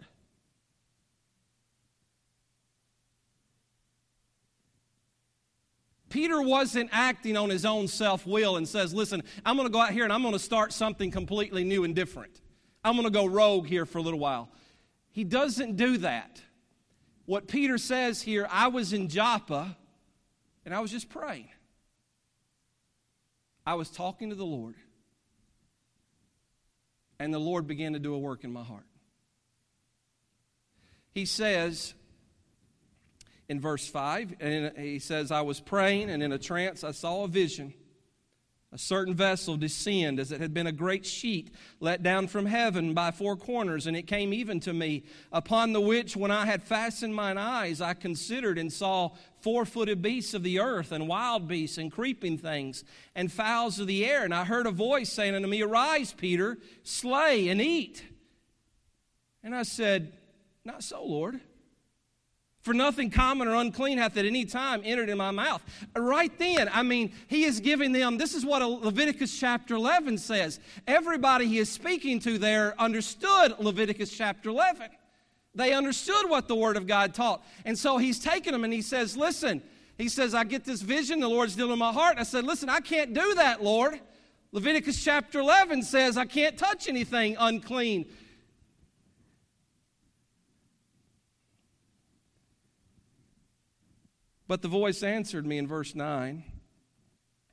Peter 6.08 6.42
wasn't 6.42 6.90
acting 6.92 7.36
on 7.36 7.48
his 7.48 7.64
own 7.64 7.88
self 7.88 8.26
will 8.26 8.58
and 8.58 8.68
says, 8.68 8.92
Listen, 8.94 9.22
I'm 9.44 9.56
going 9.56 9.66
to 9.66 9.72
go 9.72 9.80
out 9.80 9.90
here 9.92 10.04
and 10.04 10.12
I'm 10.12 10.22
going 10.22 10.34
to 10.34 10.38
start 10.38 10.72
something 10.72 11.10
completely 11.10 11.64
new 11.64 11.84
and 11.84 11.96
different. 11.96 12.42
I'm 12.84 12.94
going 12.94 13.06
to 13.06 13.10
go 13.10 13.26
rogue 13.26 13.66
here 13.66 13.86
for 13.86 13.98
a 13.98 14.02
little 14.02 14.20
while. 14.20 14.50
He 15.10 15.24
doesn't 15.24 15.76
do 15.76 15.98
that. 15.98 16.42
What 17.26 17.48
Peter 17.48 17.78
says 17.78 18.22
here, 18.22 18.46
I 18.50 18.68
was 18.68 18.92
in 18.92 19.08
Joppa 19.08 19.76
and 20.64 20.74
I 20.74 20.80
was 20.80 20.90
just 20.90 21.08
praying. 21.08 21.48
I 23.64 23.74
was 23.74 23.90
talking 23.90 24.30
to 24.30 24.34
the 24.34 24.44
Lord, 24.44 24.74
and 27.20 27.32
the 27.32 27.38
Lord 27.38 27.68
began 27.68 27.92
to 27.92 28.00
do 28.00 28.12
a 28.12 28.18
work 28.18 28.42
in 28.42 28.52
my 28.52 28.64
heart. 28.64 28.86
He 31.12 31.26
says, 31.26 31.94
in 33.52 33.60
verse 33.60 33.86
5. 33.86 34.36
And 34.40 34.76
he 34.78 34.98
says, 34.98 35.30
I 35.30 35.42
was 35.42 35.60
praying, 35.60 36.10
and 36.10 36.22
in 36.22 36.32
a 36.32 36.38
trance 36.38 36.82
I 36.84 36.92
saw 36.92 37.24
a 37.24 37.28
vision. 37.28 37.74
A 38.74 38.78
certain 38.78 39.14
vessel 39.14 39.58
descend 39.58 40.18
as 40.18 40.32
it 40.32 40.40
had 40.40 40.54
been 40.54 40.66
a 40.66 40.72
great 40.72 41.04
sheet 41.04 41.50
let 41.78 42.02
down 42.02 42.26
from 42.26 42.46
heaven 42.46 42.94
by 42.94 43.10
four 43.10 43.36
corners, 43.36 43.86
and 43.86 43.94
it 43.94 44.06
came 44.06 44.32
even 44.32 44.60
to 44.60 44.72
me, 44.72 45.04
upon 45.30 45.74
the 45.74 45.80
which, 45.80 46.16
when 46.16 46.30
I 46.30 46.46
had 46.46 46.62
fastened 46.62 47.14
mine 47.14 47.36
eyes, 47.36 47.82
I 47.82 47.92
considered 47.92 48.56
and 48.56 48.72
saw 48.72 49.10
four 49.40 49.66
footed 49.66 50.00
beasts 50.00 50.32
of 50.32 50.42
the 50.42 50.58
earth, 50.58 50.90
and 50.90 51.06
wild 51.06 51.48
beasts, 51.48 51.76
and 51.76 51.92
creeping 51.92 52.38
things, 52.38 52.82
and 53.14 53.30
fowls 53.30 53.78
of 53.78 53.88
the 53.88 54.06
air. 54.06 54.24
And 54.24 54.34
I 54.34 54.44
heard 54.44 54.66
a 54.66 54.70
voice 54.70 55.12
saying 55.12 55.34
unto 55.34 55.48
me, 55.48 55.60
Arise, 55.60 56.14
Peter, 56.14 56.56
slay 56.82 57.48
and 57.48 57.60
eat. 57.60 58.02
And 59.42 59.54
I 59.54 59.64
said, 59.64 60.14
Not 60.64 60.82
so, 60.82 61.04
Lord. 61.04 61.42
For 62.62 62.72
nothing 62.72 63.10
common 63.10 63.48
or 63.48 63.56
unclean 63.56 63.98
hath 63.98 64.16
at 64.16 64.24
any 64.24 64.44
time 64.44 64.82
entered 64.84 65.08
in 65.08 65.18
my 65.18 65.32
mouth. 65.32 65.60
Right 65.96 66.36
then, 66.38 66.70
I 66.72 66.84
mean, 66.84 67.12
he 67.26 67.42
is 67.42 67.58
giving 67.58 67.90
them, 67.90 68.18
this 68.18 68.34
is 68.34 68.46
what 68.46 68.62
Leviticus 68.62 69.36
chapter 69.36 69.74
11 69.74 70.16
says. 70.18 70.60
Everybody 70.86 71.46
he 71.46 71.58
is 71.58 71.68
speaking 71.68 72.20
to 72.20 72.38
there 72.38 72.80
understood 72.80 73.58
Leviticus 73.58 74.16
chapter 74.16 74.50
11. 74.50 74.90
They 75.56 75.72
understood 75.72 76.30
what 76.30 76.46
the 76.46 76.54
Word 76.54 76.76
of 76.76 76.86
God 76.86 77.14
taught. 77.14 77.44
And 77.64 77.76
so 77.76 77.98
he's 77.98 78.20
taking 78.20 78.52
them 78.52 78.62
and 78.62 78.72
he 78.72 78.80
says, 78.80 79.16
Listen, 79.16 79.60
he 79.98 80.08
says, 80.08 80.32
I 80.32 80.44
get 80.44 80.64
this 80.64 80.82
vision, 80.82 81.18
the 81.18 81.28
Lord's 81.28 81.56
dealing 81.56 81.72
in 81.72 81.78
my 81.80 81.92
heart. 81.92 82.16
I 82.16 82.22
said, 82.22 82.44
Listen, 82.44 82.68
I 82.68 82.78
can't 82.78 83.12
do 83.12 83.34
that, 83.34 83.62
Lord. 83.62 84.00
Leviticus 84.52 85.02
chapter 85.02 85.40
11 85.40 85.82
says, 85.82 86.16
I 86.16 86.26
can't 86.26 86.56
touch 86.56 86.86
anything 86.86 87.36
unclean 87.40 88.06
But 94.52 94.60
the 94.60 94.68
voice 94.68 95.02
answered 95.02 95.46
me 95.46 95.56
in 95.56 95.66
verse 95.66 95.94
9, 95.94 96.44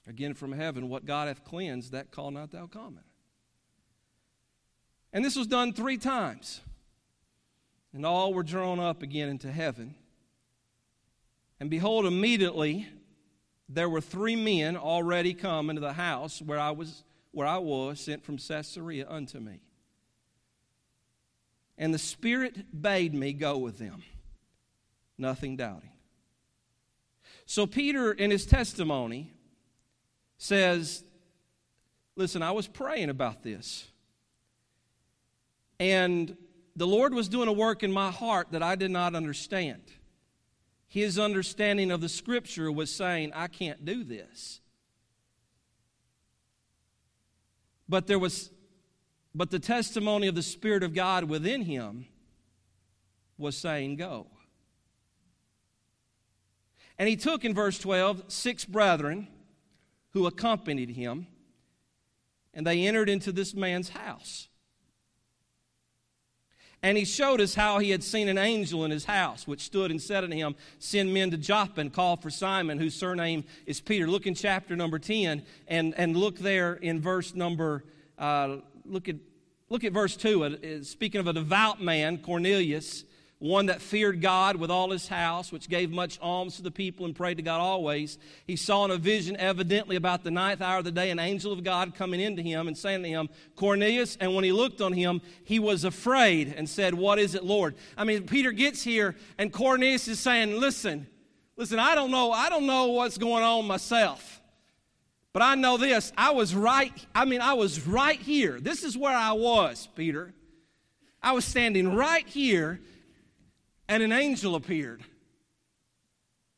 again 0.05 0.33
from 0.33 0.51
heaven, 0.51 0.89
What 0.89 1.05
God 1.05 1.29
hath 1.29 1.45
cleansed, 1.45 1.93
that 1.93 2.11
call 2.11 2.29
not 2.29 2.51
thou 2.51 2.67
common. 2.67 3.05
And 5.13 5.23
this 5.23 5.37
was 5.37 5.47
done 5.47 5.71
three 5.71 5.95
times. 5.95 6.59
And 7.93 8.05
all 8.05 8.33
were 8.33 8.43
drawn 8.43 8.81
up 8.81 9.01
again 9.01 9.29
into 9.29 9.49
heaven. 9.49 9.95
And 11.61 11.69
behold, 11.69 12.05
immediately 12.05 12.89
there 13.69 13.87
were 13.87 14.01
three 14.01 14.35
men 14.35 14.75
already 14.75 15.33
come 15.33 15.69
into 15.69 15.79
the 15.79 15.93
house 15.93 16.41
where 16.41 16.59
I 16.59 16.71
was, 16.71 17.05
where 17.31 17.47
I 17.47 17.59
was 17.59 18.01
sent 18.01 18.25
from 18.25 18.37
Caesarea 18.37 19.09
unto 19.09 19.39
me. 19.39 19.61
And 21.77 21.93
the 21.93 21.97
Spirit 21.97 22.81
bade 22.81 23.13
me 23.13 23.31
go 23.31 23.57
with 23.57 23.77
them, 23.77 24.03
nothing 25.17 25.55
doubting. 25.55 25.91
So, 27.49 27.65
Peter, 27.65 28.11
in 28.11 28.29
his 28.29 28.45
testimony, 28.45 29.33
says, 30.37 31.03
Listen, 32.15 32.43
I 32.43 32.51
was 32.51 32.67
praying 32.67 33.09
about 33.09 33.41
this. 33.41 33.87
And 35.79 36.37
the 36.75 36.85
Lord 36.85 37.11
was 37.11 37.27
doing 37.27 37.47
a 37.47 37.51
work 37.51 37.81
in 37.81 37.91
my 37.91 38.11
heart 38.11 38.51
that 38.51 38.61
I 38.61 38.75
did 38.75 38.91
not 38.91 39.15
understand. 39.15 39.81
His 40.85 41.17
understanding 41.17 41.89
of 41.89 42.01
the 42.01 42.09
scripture 42.09 42.71
was 42.71 42.93
saying, 42.93 43.31
I 43.33 43.47
can't 43.47 43.83
do 43.83 44.03
this. 44.03 44.61
But 47.87 48.05
there 48.05 48.19
was 48.19 48.51
but 49.33 49.49
the 49.49 49.57
testimony 49.57 50.27
of 50.27 50.35
the 50.35 50.43
Spirit 50.43 50.83
of 50.83 50.93
God 50.93 51.23
within 51.23 51.63
him 51.63 52.05
was 53.39 53.57
saying, 53.57 53.95
Go. 53.95 54.27
And 56.99 57.07
he 57.07 57.15
took 57.15 57.45
in 57.45 57.55
verse 57.55 57.79
12 57.79 58.25
six 58.27 58.65
brethren 58.65 59.27
who 60.11 60.27
accompanied 60.27 60.89
him, 60.89 61.27
and 62.53 62.67
they 62.67 62.85
entered 62.85 63.07
into 63.07 63.31
this 63.31 63.53
man's 63.53 63.89
house. 63.89 64.49
And 66.81 66.97
he 66.97 67.05
showed 67.05 67.41
us 67.41 67.55
how 67.55 67.79
he 67.79 67.89
had 67.89 68.03
seen 68.03 68.29
an 68.29 68.37
angel 68.37 68.85
in 68.85 68.91
his 68.91 69.05
house, 69.05 69.45
which 69.45 69.61
stood 69.61 69.91
and 69.91 70.01
said 70.01 70.23
unto 70.23 70.35
him, 70.35 70.55
Send 70.79 71.13
men 71.13 71.31
to 71.31 71.37
Joppa 71.37 71.81
and 71.81 71.91
call 71.91 72.15
for 72.15 72.29
Simon, 72.29 72.79
whose 72.79 72.95
surname 72.95 73.43
is 73.65 73.81
Peter. 73.81 74.07
Look 74.07 74.27
in 74.27 74.33
chapter 74.33 74.75
number 74.77 74.97
10 74.97 75.43
and, 75.67 75.93
and 75.97 76.15
look 76.15 76.39
there 76.39 76.75
in 76.75 77.01
verse 77.01 77.35
number, 77.35 77.83
uh, 78.17 78.57
look, 78.85 79.09
at, 79.09 79.17
look 79.69 79.83
at 79.83 79.91
verse 79.91 80.15
2. 80.15 80.43
Uh, 80.43 80.83
speaking 80.83 81.19
of 81.19 81.27
a 81.27 81.33
devout 81.33 81.81
man, 81.81 82.17
Cornelius, 82.17 83.03
one 83.39 83.67
that 83.67 83.81
feared 83.81 84.21
God 84.21 84.57
with 84.57 84.69
all 84.69 84.91
his 84.91 85.07
house, 85.07 85.49
which 85.49 85.69
gave 85.69 85.91
much 85.91 86.19
alms 86.21 86.57
to 86.57 86.61
the 86.61 86.71
people 86.71 87.05
and 87.05 87.15
prayed 87.15 87.37
to 87.37 87.43
God 87.43 87.61
always. 87.61 88.17
He 88.45 88.57
saw 88.57 88.83
in 88.83 88.91
a 88.91 88.97
vision, 88.97 89.37
evidently 89.37 89.95
about 89.95 90.25
the 90.25 90.31
ninth 90.31 90.61
hour 90.61 90.79
of 90.79 90.83
the 90.83 90.91
day, 90.91 91.09
an 91.09 91.19
angel 91.19 91.53
of 91.53 91.63
God 91.63 91.95
coming 91.95 92.19
into 92.19 92.41
him 92.41 92.67
and 92.67 92.77
saying 92.77 93.01
to 93.03 93.09
him, 93.09 93.29
Cornelius. 93.55 94.17
And 94.19 94.35
when 94.35 94.43
he 94.43 94.51
looked 94.51 94.81
on 94.81 94.91
him, 94.91 95.21
he 95.45 95.57
was 95.57 95.85
afraid 95.85 96.53
and 96.55 96.67
said, 96.67 96.93
What 96.93 97.17
is 97.17 97.33
it, 97.33 97.45
Lord? 97.45 97.75
I 97.97 98.03
mean, 98.03 98.27
Peter 98.27 98.51
gets 98.51 98.83
here, 98.83 99.15
and 99.37 99.53
Cornelius 99.53 100.09
is 100.09 100.19
saying, 100.19 100.59
Listen, 100.59 101.07
listen, 101.55 101.79
I 101.79 101.95
don't 101.95 102.11
know, 102.11 102.33
I 102.33 102.49
don't 102.49 102.65
know 102.65 102.87
what's 102.87 103.17
going 103.17 103.43
on 103.43 103.65
myself. 103.65 104.41
But 105.31 105.43
I 105.43 105.55
know 105.55 105.77
this. 105.77 106.11
I 106.17 106.31
was 106.31 106.53
right, 106.53 106.91
I 107.15 107.23
mean, 107.23 107.39
I 107.39 107.53
was 107.53 107.87
right 107.87 108.19
here. 108.19 108.59
This 108.59 108.83
is 108.83 108.97
where 108.97 109.15
I 109.15 109.31
was, 109.31 109.87
Peter. 109.95 110.33
I 111.21 111.31
was 111.31 111.45
standing 111.45 111.95
right 111.95 112.27
here 112.27 112.81
and 113.89 114.03
an 114.03 114.11
angel 114.11 114.55
appeared. 114.55 115.01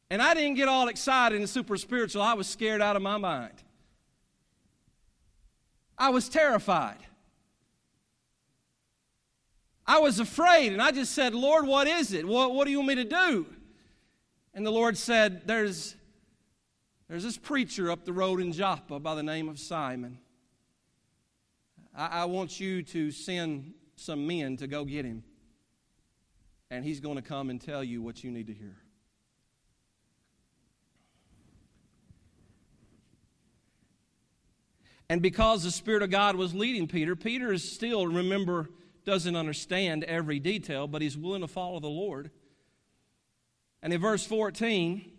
And 0.09 0.21
I 0.21 0.33
didn't 0.33 0.55
get 0.55 0.67
all 0.67 0.89
excited 0.89 1.39
and 1.39 1.49
super 1.49 1.77
spiritual. 1.77 2.21
I 2.21 2.33
was 2.33 2.45
scared 2.45 2.81
out 2.81 2.97
of 2.97 3.01
my 3.01 3.17
mind. 3.17 3.53
I 5.97 6.09
was 6.09 6.27
terrified. 6.27 6.97
I 9.87 9.99
was 9.99 10.19
afraid, 10.19 10.73
and 10.73 10.81
I 10.81 10.91
just 10.91 11.13
said, 11.13 11.33
Lord, 11.33 11.65
what 11.65 11.87
is 11.87 12.11
it? 12.11 12.27
What, 12.27 12.53
what 12.53 12.65
do 12.65 12.71
you 12.71 12.77
want 12.79 12.89
me 12.89 12.95
to 12.95 13.05
do? 13.05 13.45
And 14.53 14.65
the 14.65 14.71
Lord 14.71 14.97
said, 14.97 15.47
There's, 15.47 15.95
there's 17.07 17.23
this 17.23 17.37
preacher 17.37 17.89
up 17.89 18.03
the 18.03 18.13
road 18.13 18.41
in 18.41 18.51
Joppa 18.51 18.99
by 18.99 19.15
the 19.15 19.23
name 19.23 19.47
of 19.47 19.57
Simon. 19.57 20.17
I, 21.95 22.07
I 22.07 22.25
want 22.25 22.59
you 22.59 22.83
to 22.83 23.11
send 23.11 23.73
some 23.95 24.27
men 24.27 24.57
to 24.57 24.67
go 24.67 24.83
get 24.83 25.05
him 25.05 25.23
and 26.71 26.85
he's 26.85 27.01
going 27.01 27.17
to 27.17 27.21
come 27.21 27.49
and 27.49 27.59
tell 27.59 27.83
you 27.83 28.01
what 28.01 28.23
you 28.23 28.31
need 28.31 28.47
to 28.47 28.53
hear. 28.53 28.77
And 35.09 35.21
because 35.21 35.63
the 35.63 35.71
Spirit 35.71 36.01
of 36.01 36.09
God 36.09 36.37
was 36.37 36.55
leading 36.55 36.87
Peter, 36.87 37.17
Peter 37.17 37.51
is 37.51 37.69
still, 37.69 38.07
remember, 38.07 38.69
doesn't 39.03 39.35
understand 39.35 40.05
every 40.05 40.39
detail, 40.39 40.87
but 40.87 41.01
he's 41.01 41.17
willing 41.17 41.41
to 41.41 41.49
follow 41.49 41.81
the 41.81 41.89
Lord. 41.89 42.31
And 43.83 43.91
in 43.91 43.99
verse 43.99 44.25
14, 44.25 45.11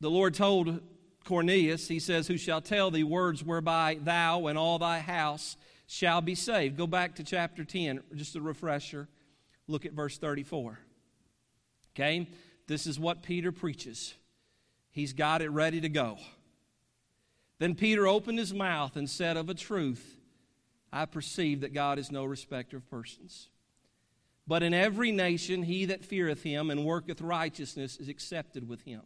the 0.00 0.10
Lord 0.10 0.34
told 0.34 0.80
Cornelius, 1.24 1.86
He 1.86 2.00
says, 2.00 2.26
Who 2.26 2.36
shall 2.36 2.60
tell 2.60 2.90
thee 2.90 3.04
words 3.04 3.44
whereby 3.44 3.98
thou 4.02 4.48
and 4.48 4.58
all 4.58 4.80
thy 4.80 4.98
house 4.98 5.56
shall 5.86 6.20
be 6.20 6.34
saved? 6.34 6.76
Go 6.76 6.88
back 6.88 7.14
to 7.16 7.22
chapter 7.22 7.62
10, 7.62 8.00
just 8.16 8.34
a 8.34 8.40
refresher. 8.40 9.06
Look 9.68 9.86
at 9.86 9.92
verse 9.92 10.18
34. 10.18 10.78
Okay? 11.94 12.28
This 12.66 12.86
is 12.86 12.98
what 12.98 13.22
Peter 13.22 13.52
preaches. 13.52 14.14
He's 14.90 15.12
got 15.12 15.42
it 15.42 15.50
ready 15.50 15.80
to 15.80 15.88
go. 15.88 16.18
Then 17.58 17.74
Peter 17.74 18.06
opened 18.06 18.38
his 18.38 18.52
mouth 18.52 18.96
and 18.96 19.08
said, 19.08 19.36
Of 19.36 19.48
a 19.48 19.54
truth, 19.54 20.18
I 20.92 21.06
perceive 21.06 21.60
that 21.60 21.72
God 21.72 21.98
is 21.98 22.10
no 22.12 22.24
respecter 22.24 22.76
of 22.76 22.90
persons. 22.90 23.48
But 24.46 24.62
in 24.62 24.74
every 24.74 25.12
nation, 25.12 25.62
he 25.62 25.84
that 25.86 26.04
feareth 26.04 26.42
him 26.42 26.70
and 26.70 26.84
worketh 26.84 27.20
righteousness 27.20 27.96
is 27.96 28.08
accepted 28.08 28.68
with 28.68 28.82
him. 28.82 29.02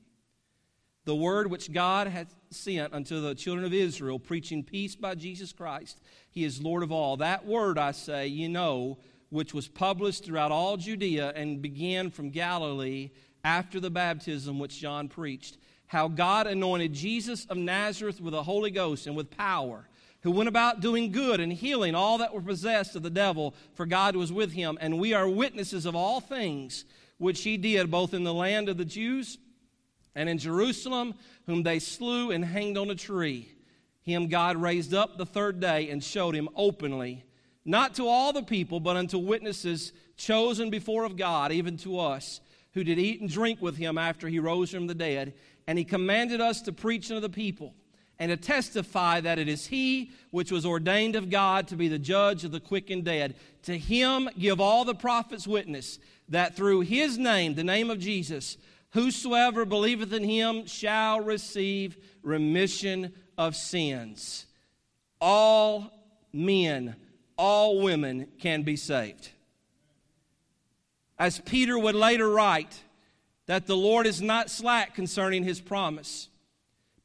the 1.06 1.14
word 1.14 1.48
which 1.48 1.72
God 1.72 2.08
hath 2.08 2.34
sent 2.50 2.92
unto 2.92 3.20
the 3.20 3.34
children 3.34 3.64
of 3.64 3.72
Israel, 3.72 4.18
preaching 4.18 4.64
peace 4.64 4.96
by 4.96 5.14
Jesus 5.14 5.52
Christ. 5.52 6.00
He 6.30 6.42
is 6.44 6.60
Lord 6.60 6.82
of 6.82 6.90
all. 6.90 7.16
That 7.18 7.46
word, 7.46 7.78
I 7.78 7.92
say, 7.92 8.26
you 8.26 8.48
know, 8.48 8.98
which 9.30 9.52
was 9.52 9.68
published 9.68 10.24
throughout 10.24 10.52
all 10.52 10.76
Judea 10.76 11.32
and 11.34 11.60
began 11.60 12.10
from 12.10 12.30
Galilee 12.30 13.10
after 13.44 13.80
the 13.80 13.90
baptism 13.90 14.58
which 14.58 14.80
John 14.80 15.08
preached, 15.08 15.58
how 15.86 16.08
God 16.08 16.46
anointed 16.46 16.92
Jesus 16.92 17.44
of 17.46 17.56
Nazareth 17.56 18.20
with 18.20 18.32
the 18.32 18.42
Holy 18.42 18.70
Ghost 18.70 19.06
and 19.06 19.16
with 19.16 19.30
power, 19.30 19.88
who 20.22 20.30
went 20.32 20.48
about 20.48 20.80
doing 20.80 21.12
good 21.12 21.38
and 21.38 21.52
healing 21.52 21.94
all 21.94 22.18
that 22.18 22.34
were 22.34 22.40
possessed 22.40 22.96
of 22.96 23.02
the 23.02 23.10
devil, 23.10 23.54
for 23.74 23.86
God 23.86 24.16
was 24.16 24.32
with 24.32 24.52
him. 24.52 24.76
And 24.80 24.98
we 24.98 25.14
are 25.14 25.28
witnesses 25.28 25.86
of 25.86 25.94
all 25.94 26.20
things 26.20 26.84
which 27.18 27.42
he 27.42 27.56
did, 27.56 27.90
both 27.90 28.12
in 28.12 28.24
the 28.24 28.34
land 28.34 28.68
of 28.68 28.76
the 28.76 28.84
Jews 28.84 29.38
and 30.16 30.28
in 30.28 30.38
Jerusalem, 30.38 31.14
whom 31.46 31.62
they 31.62 31.78
slew 31.78 32.32
and 32.32 32.44
hanged 32.44 32.76
on 32.76 32.90
a 32.90 32.94
tree. 32.94 33.52
Him 34.02 34.28
God 34.28 34.56
raised 34.56 34.94
up 34.94 35.16
the 35.16 35.26
third 35.26 35.60
day 35.60 35.90
and 35.90 36.02
showed 36.02 36.34
him 36.34 36.48
openly, 36.56 37.24
not 37.66 37.94
to 37.96 38.06
all 38.08 38.32
the 38.32 38.42
people, 38.42 38.80
but 38.80 38.96
unto 38.96 39.18
witnesses 39.18 39.92
chosen 40.16 40.70
before 40.70 41.04
of 41.04 41.16
God, 41.16 41.52
even 41.52 41.76
to 41.78 41.98
us, 41.98 42.40
who 42.72 42.84
did 42.84 42.98
eat 42.98 43.20
and 43.20 43.28
drink 43.28 43.60
with 43.60 43.76
him 43.76 43.98
after 43.98 44.28
he 44.28 44.38
rose 44.38 44.70
from 44.70 44.86
the 44.86 44.94
dead. 44.94 45.34
And 45.66 45.76
he 45.76 45.84
commanded 45.84 46.40
us 46.40 46.62
to 46.62 46.72
preach 46.72 47.10
unto 47.10 47.20
the 47.20 47.28
people 47.28 47.74
and 48.18 48.30
to 48.30 48.36
testify 48.36 49.20
that 49.20 49.38
it 49.38 49.48
is 49.48 49.66
he 49.66 50.12
which 50.30 50.50
was 50.50 50.64
ordained 50.64 51.16
of 51.16 51.28
God 51.28 51.68
to 51.68 51.76
be 51.76 51.88
the 51.88 51.98
judge 51.98 52.44
of 52.44 52.52
the 52.52 52.60
quick 52.60 52.88
and 52.88 53.04
dead. 53.04 53.34
To 53.64 53.76
him 53.76 54.30
give 54.38 54.60
all 54.60 54.84
the 54.84 54.94
prophets 54.94 55.46
witness 55.46 55.98
that 56.28 56.56
through 56.56 56.80
his 56.80 57.18
name, 57.18 57.54
the 57.54 57.64
name 57.64 57.90
of 57.90 57.98
Jesus, 57.98 58.56
Whosoever 58.96 59.66
believeth 59.66 60.12
in 60.14 60.24
him 60.24 60.64
shall 60.64 61.20
receive 61.20 61.98
remission 62.22 63.12
of 63.36 63.54
sins. 63.54 64.46
All 65.20 65.90
men, 66.32 66.96
all 67.36 67.80
women 67.80 68.28
can 68.40 68.62
be 68.62 68.76
saved. 68.76 69.30
As 71.18 71.38
Peter 71.40 71.78
would 71.78 71.94
later 71.94 72.28
write, 72.28 72.82
that 73.46 73.66
the 73.66 73.76
Lord 73.76 74.06
is 74.06 74.20
not 74.20 74.50
slack 74.50 74.94
concerning 74.94 75.44
his 75.44 75.60
promise, 75.60 76.28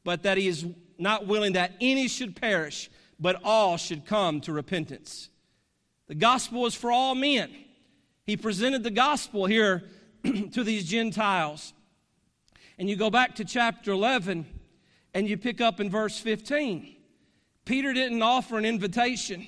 but 0.04 0.24
that 0.24 0.38
he 0.38 0.48
is 0.48 0.66
not 0.98 1.28
willing 1.28 1.54
that 1.54 1.74
any 1.80 2.08
should 2.08 2.36
perish, 2.36 2.90
but 3.20 3.40
all 3.44 3.78
should 3.78 4.06
come 4.06 4.42
to 4.42 4.52
repentance. 4.52 5.30
The 6.08 6.16
gospel 6.16 6.66
is 6.66 6.76
for 6.76 6.92
all 6.92 7.16
men. 7.16 7.52
He 8.26 8.36
presented 8.36 8.84
the 8.84 8.92
gospel 8.92 9.46
here 9.46 9.84
to 10.24 10.64
these 10.64 10.86
Gentiles. 10.86 11.74
And 12.78 12.90
you 12.90 12.96
go 12.96 13.10
back 13.10 13.36
to 13.36 13.46
chapter 13.46 13.92
11 13.92 14.46
and 15.14 15.28
you 15.28 15.38
pick 15.38 15.62
up 15.62 15.80
in 15.80 15.90
verse 15.90 16.20
15. 16.20 16.96
Peter 17.66 17.94
didn't 17.94 18.22
offer 18.22 18.58
an 18.58 18.66
invitation. 18.66 19.48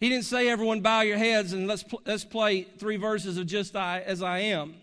He 0.00 0.08
didn't 0.08 0.24
say, 0.24 0.48
Everyone 0.48 0.80
bow 0.80 1.02
your 1.02 1.18
heads 1.18 1.52
and 1.52 1.68
let's, 1.68 1.82
pl- 1.82 2.02
let's 2.06 2.24
play 2.24 2.62
three 2.62 2.96
verses 2.96 3.36
of 3.36 3.46
Just 3.46 3.76
I 3.76 4.00
as 4.00 4.22
I 4.22 4.38
Am. 4.40 4.74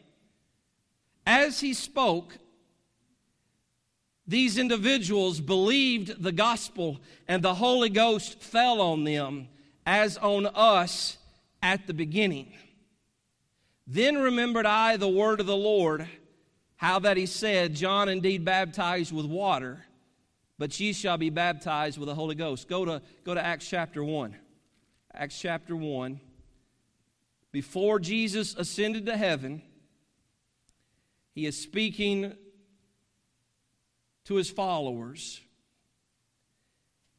As 1.25 1.60
he 1.60 1.73
spoke, 1.73 2.38
these 4.27 4.58
individuals 4.58 5.39
believed 5.39 6.21
the 6.21 6.32
gospel 6.32 6.99
and 7.27 7.41
the 7.41 7.56
Holy 7.56 7.89
Ghost 7.89 8.39
fell 8.41 8.80
on 8.80 9.03
them 9.03 9.47
as 9.86 10.17
on 10.17 10.45
us 10.45 11.17
at 11.63 11.88
the 11.88 11.93
beginning. 11.93 12.53
Then 13.88 14.17
remembered 14.17 14.65
I 14.65 14.97
the 14.97 15.08
word 15.08 15.39
of 15.39 15.47
the 15.47 15.56
Lord, 15.56 16.08
how 16.75 16.99
that 16.99 17.17
he 17.17 17.25
said, 17.25 17.73
John 17.73 18.08
indeed 18.08 18.45
baptized 18.45 19.12
with 19.12 19.25
water, 19.25 19.86
but 20.60 20.77
ye 20.80 20.93
shall 20.93 21.17
be 21.17 21.30
baptized 21.30 21.97
with 21.97 22.08
the 22.08 22.15
Holy 22.15 22.36
Ghost. 22.36 22.67
Go 22.67 22.86
to, 22.86 23.01
go 23.23 23.34
to 23.34 23.43
Acts 23.43 23.67
chapter 23.67 24.03
1. 24.03 24.36
Acts 25.19 25.39
chapter 25.39 25.75
1. 25.75 26.19
Before 27.51 27.99
Jesus 27.99 28.53
ascended 28.53 29.08
to 29.08 29.17
heaven, 29.17 29.63
he 31.34 31.47
is 31.47 31.60
speaking 31.60 32.36
to 34.25 34.36
his 34.36 34.51
followers. 34.51 35.41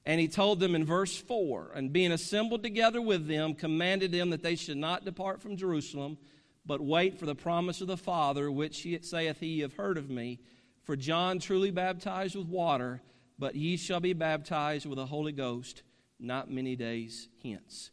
And 0.07 0.21
he 0.21 0.29
told 0.29 0.61
them 0.61 0.77
in 0.77 0.85
verse 0.85 1.17
4 1.17 1.73
and 1.75 1.93
being 1.93 2.13
assembled 2.13 2.63
together 2.63 3.03
with 3.03 3.27
them, 3.27 3.55
commanded 3.55 4.13
them 4.13 4.31
that 4.31 4.45
they 4.45 4.55
should 4.55 4.77
not 4.77 5.05
depart 5.05 5.43
from 5.43 5.57
Jerusalem 5.57 6.19
but 6.65 6.81
wait 6.81 7.19
for 7.19 7.27
the 7.27 7.35
promise 7.35 7.81
of 7.81 7.89
the 7.89 7.97
Father, 7.97 8.49
which 8.49 8.83
he 8.83 8.97
saith 9.03 9.41
he 9.41 9.61
have 9.61 9.73
heard 9.73 9.99
of 9.99 10.09
me. 10.09 10.39
For 10.85 10.95
John 10.95 11.41
truly 11.41 11.73
baptized 11.73 12.37
with 12.37 12.47
water, 12.47 13.03
but 13.39 13.57
ye 13.57 13.77
shall 13.77 14.01
be 14.01 14.13
baptized 14.13 14.87
with 14.87 14.99
the 14.99 15.07
Holy 15.07 15.33
Ghost 15.33 15.83
not 16.19 16.51
many 16.51 16.77
days 16.77 17.29
hence. 17.43 17.91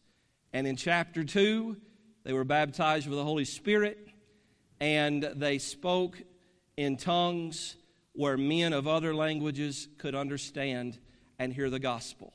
And 0.53 0.65
in 0.65 0.75
chapter 0.75 1.23
2, 1.23 1.77
they 2.23 2.33
were 2.33 2.43
baptized 2.43 3.07
with 3.07 3.17
the 3.17 3.23
Holy 3.23 3.45
Spirit, 3.45 3.99
and 4.79 5.23
they 5.35 5.57
spoke 5.57 6.17
in 6.77 6.97
tongues 6.97 7.75
where 8.13 8.37
men 8.37 8.73
of 8.73 8.87
other 8.87 9.13
languages 9.13 9.87
could 9.97 10.15
understand 10.15 10.97
and 11.37 11.53
hear 11.53 11.69
the 11.69 11.79
gospel. 11.79 12.33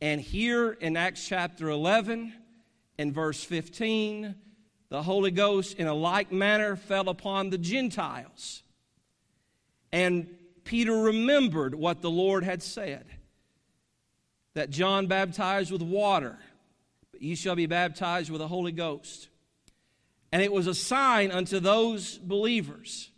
And 0.00 0.20
here 0.20 0.72
in 0.72 0.96
Acts 0.96 1.26
chapter 1.26 1.68
11, 1.68 2.32
in 2.98 3.12
verse 3.12 3.42
15, 3.42 4.34
the 4.90 5.02
Holy 5.02 5.30
Ghost 5.30 5.76
in 5.76 5.86
a 5.86 5.94
like 5.94 6.32
manner 6.32 6.76
fell 6.76 7.08
upon 7.08 7.50
the 7.50 7.58
Gentiles. 7.58 8.62
And 9.92 10.28
Peter 10.64 10.92
remembered 10.92 11.74
what 11.74 12.02
the 12.02 12.10
Lord 12.10 12.44
had 12.44 12.62
said 12.62 13.06
that 14.58 14.70
John 14.70 15.06
baptized 15.06 15.70
with 15.70 15.82
water, 15.82 16.36
but 17.12 17.22
ye 17.22 17.36
shall 17.36 17.54
be 17.54 17.66
baptized 17.66 18.28
with 18.28 18.40
the 18.40 18.48
Holy 18.48 18.72
Ghost. 18.72 19.28
And 20.32 20.42
it 20.42 20.52
was 20.52 20.66
a 20.66 20.74
sign 20.74 21.30
unto 21.30 21.60
those 21.60 22.18
believers 22.18 23.12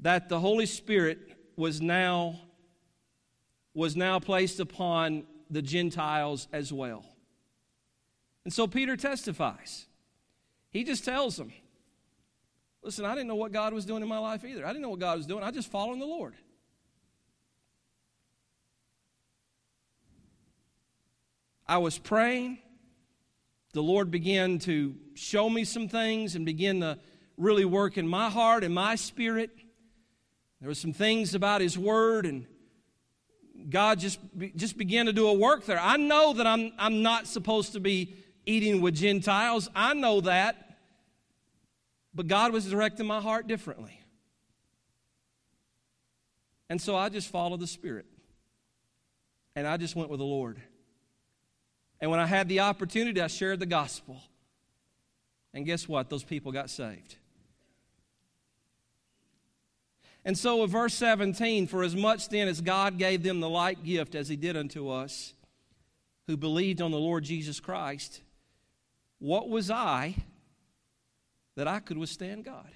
that 0.00 0.28
the 0.28 0.40
Holy 0.40 0.66
Spirit 0.66 1.20
was 1.54 1.80
now 1.80 2.40
was 3.72 3.94
now 3.94 4.18
placed 4.18 4.58
upon 4.58 5.22
the 5.48 5.62
Gentiles 5.62 6.48
as 6.52 6.72
well. 6.72 7.04
And 8.44 8.52
so 8.52 8.66
Peter 8.66 8.96
testifies 8.96 9.86
he 10.70 10.82
just 10.82 11.04
tells 11.04 11.36
them, 11.36 11.52
Listen, 12.82 13.04
I 13.04 13.14
didn't 13.14 13.28
know 13.28 13.36
what 13.36 13.52
God 13.52 13.72
was 13.72 13.84
doing 13.84 14.02
in 14.02 14.08
my 14.08 14.18
life 14.18 14.44
either. 14.44 14.66
I 14.66 14.70
didn't 14.70 14.82
know 14.82 14.90
what 14.90 14.98
God 14.98 15.18
was 15.18 15.26
doing. 15.26 15.44
I 15.44 15.52
just 15.52 15.70
followed 15.70 16.00
the 16.00 16.04
Lord. 16.06 16.34
I 21.70 21.78
was 21.78 21.98
praying. 21.98 22.58
The 23.74 23.80
Lord 23.80 24.10
began 24.10 24.58
to 24.60 24.96
show 25.14 25.48
me 25.48 25.62
some 25.62 25.86
things 25.86 26.34
and 26.34 26.44
begin 26.44 26.80
to 26.80 26.98
really 27.36 27.64
work 27.64 27.96
in 27.96 28.08
my 28.08 28.28
heart 28.28 28.64
and 28.64 28.74
my 28.74 28.96
spirit. 28.96 29.50
There 30.60 30.68
were 30.68 30.74
some 30.74 30.92
things 30.92 31.36
about 31.36 31.60
His 31.60 31.78
Word, 31.78 32.26
and 32.26 32.44
God 33.68 34.00
just, 34.00 34.18
just 34.56 34.78
began 34.78 35.06
to 35.06 35.12
do 35.12 35.28
a 35.28 35.32
work 35.32 35.64
there. 35.64 35.78
I 35.80 35.96
know 35.96 36.32
that 36.32 36.46
I'm, 36.46 36.72
I'm 36.76 37.02
not 37.02 37.28
supposed 37.28 37.74
to 37.74 37.80
be 37.80 38.16
eating 38.46 38.80
with 38.80 38.96
Gentiles. 38.96 39.68
I 39.72 39.94
know 39.94 40.22
that. 40.22 40.78
But 42.12 42.26
God 42.26 42.52
was 42.52 42.68
directing 42.68 43.06
my 43.06 43.20
heart 43.20 43.46
differently. 43.46 44.00
And 46.68 46.82
so 46.82 46.96
I 46.96 47.10
just 47.10 47.28
followed 47.28 47.60
the 47.60 47.68
Spirit. 47.68 48.06
And 49.54 49.68
I 49.68 49.76
just 49.76 49.94
went 49.94 50.10
with 50.10 50.18
the 50.18 50.26
Lord. 50.26 50.60
And 52.00 52.10
when 52.10 52.20
I 52.20 52.26
had 52.26 52.48
the 52.48 52.60
opportunity, 52.60 53.20
I 53.20 53.26
shared 53.26 53.60
the 53.60 53.66
gospel. 53.66 54.20
And 55.52 55.66
guess 55.66 55.88
what? 55.88 56.08
Those 56.08 56.24
people 56.24 56.52
got 56.52 56.70
saved. 56.70 57.16
And 60.24 60.36
so, 60.36 60.62
with 60.62 60.70
verse 60.70 60.94
17, 60.94 61.66
for 61.66 61.82
as 61.82 61.96
much 61.96 62.28
then 62.28 62.46
as 62.46 62.60
God 62.60 62.98
gave 62.98 63.22
them 63.22 63.40
the 63.40 63.48
like 63.48 63.82
gift 63.82 64.14
as 64.14 64.28
he 64.28 64.36
did 64.36 64.56
unto 64.56 64.90
us, 64.90 65.34
who 66.26 66.36
believed 66.36 66.82
on 66.82 66.90
the 66.90 66.98
Lord 66.98 67.24
Jesus 67.24 67.58
Christ, 67.58 68.20
what 69.18 69.48
was 69.48 69.70
I 69.70 70.14
that 71.56 71.66
I 71.66 71.80
could 71.80 71.98
withstand 71.98 72.44
God? 72.44 72.70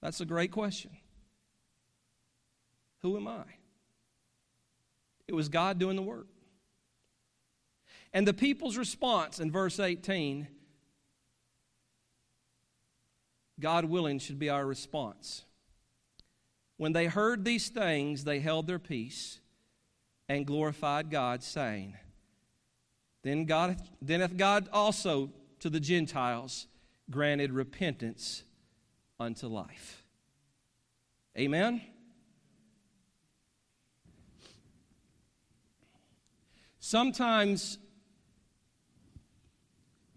That's 0.00 0.20
a 0.20 0.24
great 0.24 0.50
question. 0.50 0.90
Who 3.02 3.16
am 3.16 3.28
I? 3.28 3.44
It 5.26 5.34
was 5.34 5.48
God 5.48 5.78
doing 5.78 5.96
the 5.96 6.02
work. 6.02 6.26
And 8.18 8.26
the 8.26 8.34
people's 8.34 8.76
response 8.76 9.38
in 9.38 9.52
verse 9.52 9.78
18 9.78 10.48
God 13.60 13.84
willing 13.84 14.18
should 14.18 14.40
be 14.40 14.50
our 14.50 14.66
response. 14.66 15.44
When 16.78 16.92
they 16.92 17.06
heard 17.06 17.44
these 17.44 17.68
things, 17.68 18.24
they 18.24 18.40
held 18.40 18.66
their 18.66 18.80
peace 18.80 19.38
and 20.28 20.44
glorified 20.44 21.12
God, 21.12 21.44
saying, 21.44 21.94
then 23.22 23.44
God, 23.44 23.80
then 24.02 24.18
hath 24.18 24.36
God 24.36 24.68
also 24.72 25.30
to 25.60 25.70
the 25.70 25.78
Gentiles 25.78 26.66
granted 27.08 27.52
repentance 27.52 28.42
unto 29.20 29.46
life. 29.46 30.02
Amen? 31.38 31.82
Sometimes 36.80 37.78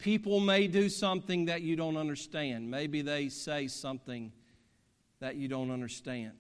people 0.02 0.40
may 0.40 0.68
do 0.68 0.90
something 0.90 1.46
that 1.46 1.62
you 1.62 1.76
don't 1.76 1.96
understand. 1.96 2.70
Maybe 2.70 3.04
they 3.04 3.30
say 3.30 3.68
something 3.68 4.32
that 5.20 5.36
you 5.36 5.48
don't 5.48 5.70
understand. 5.70 6.34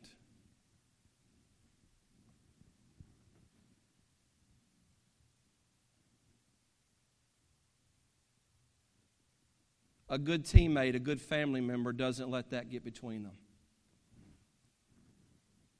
A 10.09 10.17
good 10.17 10.43
teammate, 10.43 10.95
a 10.95 10.99
good 10.99 11.21
family 11.21 11.61
member 11.61 11.93
doesn't 11.93 12.29
let 12.29 12.49
that 12.49 12.69
get 12.69 12.83
between 12.83 13.23
them. 13.23 13.31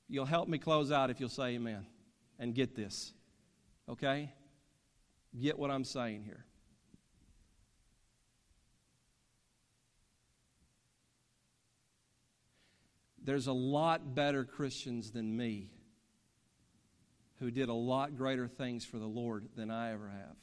You'll 0.08 0.26
help 0.26 0.48
me 0.48 0.58
close 0.58 0.92
out 0.92 1.10
if 1.10 1.20
you'll 1.20 1.30
say 1.30 1.56
amen 1.56 1.86
and 2.40 2.54
get 2.54 2.76
this. 2.76 3.12
Okay? 3.90 4.32
Get 5.38 5.58
what 5.58 5.72
I'm 5.72 5.84
saying 5.84 6.24
here. 6.24 6.46
There's 13.24 13.48
a 13.48 13.54
lot 13.54 14.16
better 14.16 14.44
Christians 14.44 15.12
than 15.12 15.36
me 15.36 15.72
who 17.40 17.52
did 17.52 17.70
a 17.70 17.74
lot 17.74 18.16
greater 18.16 18.48
things 18.48 18.86
for 18.86 18.98
the 18.98 19.08
Lord 19.08 19.50
than 19.56 19.70
I 19.70 19.94
ever 19.94 20.10
have 20.10 20.38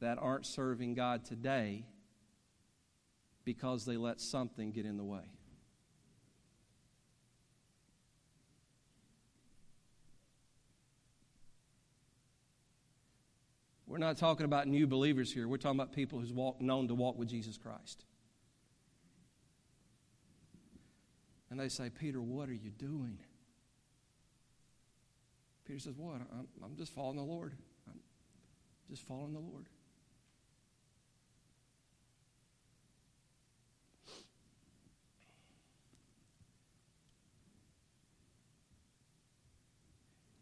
that 0.00 0.18
aren't 0.18 0.46
serving 0.46 0.94
God 0.94 1.24
today 1.24 1.84
because 3.44 3.84
they 3.84 3.96
let 3.96 4.20
something 4.20 4.72
get 4.72 4.84
in 4.84 4.96
the 4.96 5.04
way. 5.04 5.22
We're 13.86 13.98
not 13.98 14.16
talking 14.16 14.46
about 14.46 14.66
new 14.66 14.86
believers 14.86 15.30
here. 15.30 15.46
We're 15.46 15.58
talking 15.58 15.78
about 15.78 15.92
people 15.92 16.18
who's 16.18 16.32
walk, 16.32 16.62
known 16.62 16.88
to 16.88 16.94
walk 16.94 17.18
with 17.18 17.28
Jesus 17.28 17.58
Christ. 17.58 18.04
And 21.52 21.60
they 21.60 21.68
say, 21.68 21.90
Peter, 21.90 22.18
what 22.18 22.48
are 22.48 22.54
you 22.54 22.70
doing? 22.70 23.18
Peter 25.66 25.78
says, 25.78 25.92
What? 25.98 26.14
I'm, 26.14 26.48
I'm 26.64 26.76
just 26.78 26.94
following 26.94 27.18
the 27.18 27.22
Lord. 27.22 27.52
I'm 27.86 28.00
just 28.88 29.06
following 29.06 29.34
the 29.34 29.38
Lord. 29.38 29.66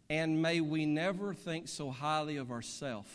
And 0.09 0.40
may 0.40 0.61
we 0.61 0.87
never 0.87 1.35
think 1.35 1.66
so 1.66 1.90
highly 1.90 2.37
of 2.37 2.53
ourselves 2.53 3.11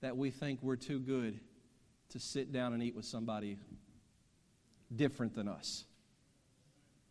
that 0.00 0.16
we 0.16 0.30
think 0.30 0.60
we're 0.62 0.76
too 0.76 0.98
good 0.98 1.38
to 2.08 2.18
sit 2.18 2.52
down 2.52 2.72
and 2.72 2.82
eat 2.82 2.96
with 2.96 3.04
somebody 3.04 3.58
different 4.96 5.34
than 5.34 5.46
us. 5.46 5.84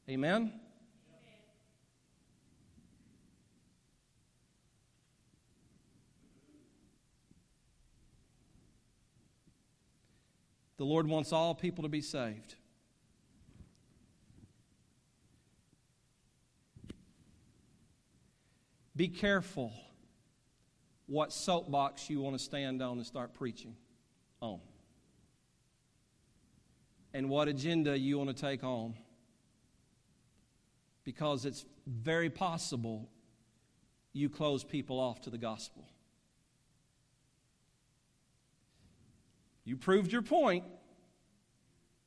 Amen? 0.09 0.51
The 10.77 10.85
Lord 10.85 11.07
wants 11.07 11.31
all 11.31 11.53
people 11.53 11.83
to 11.83 11.89
be 11.89 12.01
saved. 12.01 12.55
Be 18.95 19.07
careful 19.07 19.71
what 21.05 21.31
soapbox 21.31 22.09
you 22.09 22.21
want 22.21 22.35
to 22.35 22.43
stand 22.43 22.81
on 22.81 22.97
and 22.97 23.05
start 23.05 23.33
preaching 23.33 23.75
on, 24.41 24.59
and 27.13 27.29
what 27.29 27.47
agenda 27.47 27.97
you 27.97 28.17
want 28.17 28.35
to 28.35 28.41
take 28.41 28.63
on, 28.63 28.95
because 31.09 31.43
it's 31.43 31.65
very 31.87 32.29
possible 32.29 33.09
you 34.13 34.29
close 34.29 34.63
people 34.63 34.99
off 34.99 35.19
to 35.19 35.31
the 35.31 35.39
gospel. 35.39 35.83
You 39.65 39.75
proved 39.75 40.11
your 40.11 40.21
point. 40.21 40.65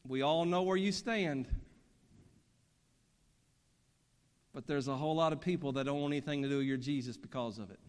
We 0.07 0.23
all 0.23 0.45
know 0.45 0.63
where 0.63 0.77
you 0.77 0.93
stand. 0.93 1.49
But 4.55 4.69
there's 4.69 4.87
a 4.87 4.95
whole 4.95 5.17
lot 5.17 5.33
of 5.33 5.41
people 5.41 5.73
that 5.73 5.87
don't 5.87 6.01
want 6.01 6.13
anything 6.13 6.45
to 6.45 6.49
do 6.49 6.59
with 6.59 6.67
your 6.67 6.77
Jesus 6.77 7.17
because 7.17 7.59
of 7.59 7.73
it. 7.73 7.81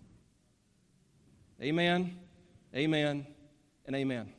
Amen, 1.61 2.17
amen, 2.75 3.27
and 3.85 3.95
amen. 3.95 4.33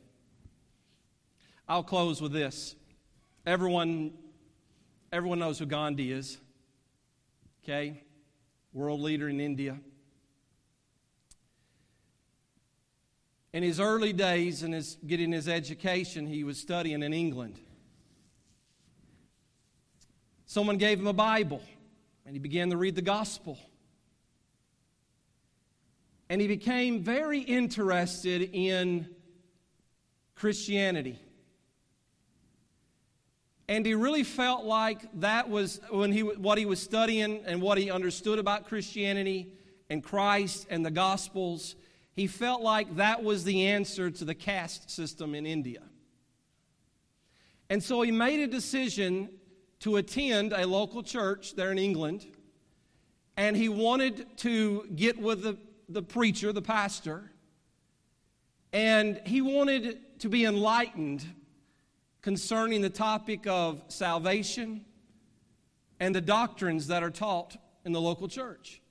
I'll 1.69 1.83
close 1.83 2.21
with 2.21 2.33
this. 2.33 2.75
Everyone, 3.45 4.11
everyone 5.13 5.39
knows 5.39 5.57
who 5.57 5.65
Gandhi 5.65 6.11
is. 6.11 6.37
Okay? 7.67 8.03
World 8.73 9.01
leader 9.01 9.27
in 9.27 9.39
India. 9.39 9.79
In 13.53 13.63
his 13.63 13.79
early 13.79 14.13
days 14.13 14.61
and 14.61 14.71
his 14.71 14.97
getting 15.07 15.31
his 15.31 15.47
education, 15.47 16.27
he 16.27 16.43
was 16.43 16.59
studying 16.59 17.01
in 17.01 17.11
England. 17.11 17.59
Someone 20.45 20.77
gave 20.77 20.99
him 20.99 21.07
a 21.07 21.13
Bible 21.13 21.63
and 22.23 22.35
he 22.35 22.39
began 22.39 22.69
to 22.69 22.77
read 22.77 22.93
the 22.93 23.01
gospel. 23.01 23.57
And 26.29 26.39
he 26.39 26.47
became 26.47 27.01
very 27.01 27.39
interested 27.39 28.47
in 28.53 29.07
Christianity. 30.35 31.19
And 33.67 33.85
he 33.85 33.95
really 33.95 34.23
felt 34.23 34.65
like 34.65 35.01
that 35.21 35.49
was 35.49 35.79
when 35.89 36.11
he, 36.11 36.21
what 36.21 36.57
he 36.57 36.65
was 36.65 36.79
studying 36.79 37.41
and 37.45 37.61
what 37.61 37.77
he 37.77 37.89
understood 37.89 38.37
about 38.37 38.67
Christianity 38.67 39.51
and 39.89 40.03
Christ 40.03 40.67
and 40.69 40.85
the 40.85 40.91
Gospels. 40.91 41.75
He 42.13 42.27
felt 42.27 42.61
like 42.61 42.95
that 42.97 43.23
was 43.23 43.43
the 43.43 43.67
answer 43.67 44.11
to 44.11 44.25
the 44.25 44.35
caste 44.35 44.89
system 44.91 45.33
in 45.33 45.45
India. 45.45 45.81
And 47.69 47.83
so 47.83 48.01
he 48.03 48.11
made 48.11 48.39
a 48.41 48.47
decision 48.47 49.29
to 49.79 49.97
attend 49.97 50.53
a 50.53 50.65
local 50.65 51.03
church 51.03 51.55
there 51.55 51.71
in 51.71 51.77
England, 51.77 52.25
and 53.35 53.57
he 53.57 53.69
wanted 53.69 54.37
to 54.37 54.87
get 54.95 55.19
with 55.19 55.43
the, 55.43 55.57
the 55.89 56.01
preacher, 56.01 56.53
the 56.53 56.61
pastor, 56.61 57.31
and 58.71 59.19
he 59.25 59.41
wanted 59.41 60.19
to 60.19 60.29
be 60.29 60.45
enlightened 60.45 61.25
concerning 62.25 62.81
the 62.81 62.89
topic 62.89 63.45
of 63.45 63.83
salvation 63.87 64.83
and 65.99 66.15
the 66.15 66.19
doctrines 66.19 66.87
that 66.87 67.03
are 67.03 67.11
taught 67.11 67.55
in 67.85 67.91
the 67.91 68.01
local 68.01 68.27
church. 68.27 68.81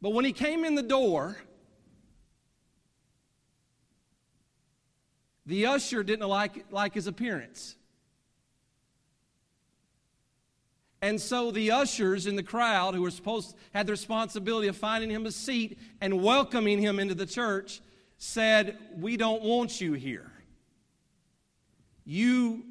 But 0.00 0.10
when 0.10 0.24
he 0.24 0.32
came 0.32 0.64
in 0.64 0.76
the 0.76 0.82
door, 0.82 1.36
the 5.44 5.66
usher 5.66 6.04
didn't 6.04 6.28
like, 6.28 6.66
like 6.70 6.94
his 6.94 7.08
appearance. 7.08 7.74
And 11.02 11.20
so 11.20 11.50
the 11.50 11.72
ushers 11.72 12.28
in 12.28 12.36
the 12.36 12.44
crowd 12.44 12.94
who 12.94 13.02
were 13.02 13.10
supposed 13.10 13.56
had 13.74 13.88
the 13.88 13.92
responsibility 13.92 14.68
of 14.68 14.76
finding 14.76 15.10
him 15.10 15.26
a 15.26 15.32
seat 15.32 15.80
and 16.00 16.22
welcoming 16.22 16.78
him 16.78 17.00
into 17.00 17.16
the 17.16 17.26
church 17.26 17.80
said, 18.18 18.78
"We 18.94 19.16
don't 19.16 19.42
want 19.42 19.80
you 19.80 19.94
here. 19.94 20.30
You 22.10 22.64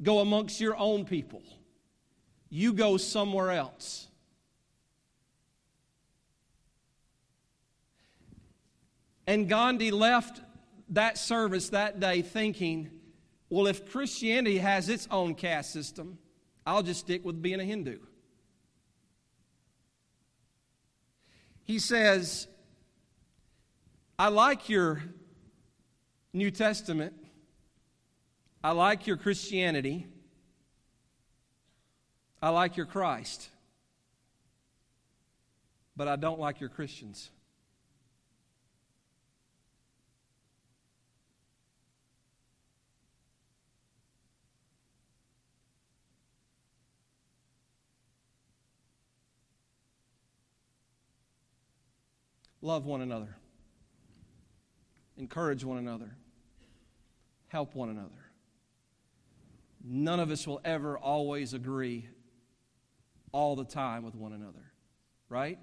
go 0.00 0.20
amongst 0.20 0.60
your 0.60 0.76
own 0.76 1.04
people. 1.04 1.42
You 2.48 2.72
go 2.72 2.96
somewhere 2.96 3.50
else." 3.50 4.06
And 9.26 9.48
Gandhi 9.48 9.90
left 9.90 10.40
that 10.90 11.18
service 11.18 11.70
that 11.70 11.98
day 11.98 12.22
thinking, 12.22 12.90
well, 13.50 13.66
if 13.66 13.90
Christianity 13.90 14.58
has 14.58 14.88
its 14.88 15.08
own 15.10 15.34
caste 15.34 15.72
system, 15.72 16.18
I'll 16.64 16.84
just 16.84 17.00
stick 17.00 17.24
with 17.24 17.42
being 17.42 17.58
a 17.58 17.64
Hindu. 17.64 17.98
He 21.64 21.80
says, 21.80 22.46
I 24.18 24.28
like 24.28 24.68
your 24.68 25.02
New 26.32 26.52
Testament. 26.52 27.12
I 28.62 28.72
like 28.72 29.06
your 29.06 29.16
Christianity. 29.16 30.06
I 32.42 32.50
like 32.50 32.76
your 32.76 32.86
Christ. 32.86 33.48
But 35.96 36.08
I 36.08 36.16
don't 36.16 36.40
like 36.40 36.60
your 36.60 36.68
Christians. 36.68 37.30
Love 52.60 52.84
one 52.84 53.00
another. 53.00 53.36
Encourage 55.16 55.64
one 55.64 55.78
another. 55.78 56.16
Help 57.48 57.74
one 57.74 57.88
another. 57.88 58.27
None 59.84 60.20
of 60.20 60.30
us 60.30 60.46
will 60.46 60.60
ever 60.64 60.98
always 60.98 61.54
agree 61.54 62.08
all 63.32 63.56
the 63.56 63.64
time 63.64 64.04
with 64.04 64.14
one 64.14 64.32
another, 64.32 64.72
right? 65.28 65.58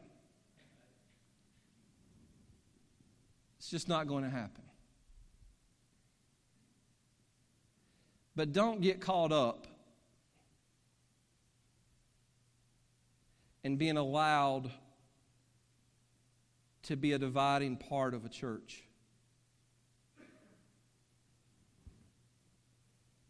It's 3.58 3.70
just 3.70 3.90
not 3.90 4.08
going 4.08 4.24
to 4.24 4.30
happen. 4.30 4.64
But 8.36 8.52
don't 8.52 8.82
get 8.82 9.00
caught 9.00 9.32
up 9.32 9.66
in 13.64 13.78
being 13.78 13.98
allowed 13.98 14.72
to 16.84 16.96
be 16.96 17.14
a 17.14 17.18
dividing 17.18 17.78
part 17.78 18.14
of 18.14 18.26
a 18.26 18.30
church. 18.30 18.84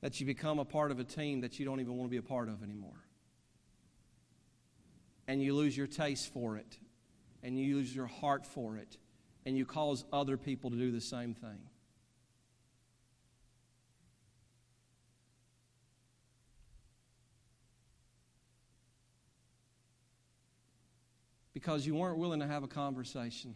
That 0.06 0.20
you 0.20 0.28
become 0.28 0.60
a 0.60 0.66
part 0.66 0.92
of 0.92 1.00
a 1.00 1.04
team 1.04 1.42
that 1.42 1.58
you 1.58 1.66
don't 1.66 1.80
even 1.80 1.98
want 1.98 2.08
to 2.08 2.12
be 2.12 2.18
a 2.18 2.22
part 2.22 2.48
of 2.48 2.62
anymore. 2.62 3.08
And 5.28 5.42
you 5.42 5.56
lose 5.56 5.76
your 5.76 5.88
taste 5.88 6.32
for 6.32 6.58
it, 6.58 6.78
and 7.42 7.58
you 7.58 7.78
lose 7.78 7.96
your 7.96 8.06
heart 8.06 8.46
for 8.46 8.78
it, 8.78 8.98
and 9.48 9.58
you 9.58 9.66
cause 9.66 10.06
other 10.14 10.38
people 10.38 10.70
to 10.70 10.76
do 10.76 10.92
the 10.92 11.02
same 11.02 11.34
thing. 11.34 11.58
because 21.56 21.88
you 21.88 21.96
weren't 21.96 22.20
willing 22.20 22.42
to 22.42 22.46
have 22.46 22.62
a 22.62 22.68
conversation 22.68 23.56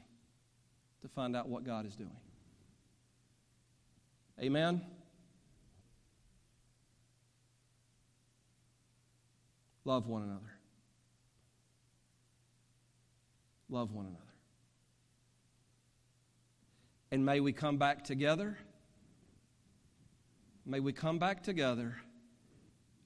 to 1.02 1.08
find 1.10 1.36
out 1.36 1.48
what 1.48 1.64
God 1.64 1.86
is 1.86 1.96
doing. 1.96 2.10
Amen? 4.42 4.82
Love 9.86 10.08
one 10.08 10.24
another. 10.24 10.54
Love 13.70 13.92
one 13.92 14.06
another. 14.06 14.20
And 17.12 17.26
may 17.26 17.40
we 17.40 17.54
come 17.54 17.78
back 17.78 18.04
together. 18.04 18.58
May 20.66 20.80
we 20.80 20.94
come 20.94 21.18
back 21.18 21.42
together 21.44 21.96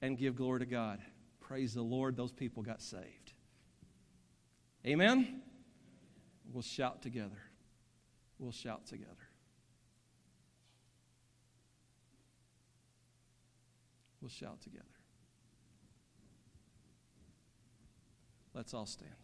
and 0.02 0.18
give 0.18 0.36
glory 0.36 0.60
to 0.60 0.66
God. 0.66 1.00
Praise 1.40 1.74
the 1.74 1.82
Lord, 1.82 2.16
those 2.16 2.32
people 2.32 2.62
got 2.62 2.82
saved. 2.82 3.32
Amen? 4.86 5.42
We'll 6.52 6.62
shout 6.62 7.02
together. 7.02 7.42
We'll 8.38 8.52
shout 8.52 8.86
together. 8.86 9.10
We'll 14.20 14.30
shout 14.30 14.60
together. 14.60 14.84
Let's 18.54 18.72
all 18.72 18.86
stand. 18.86 19.23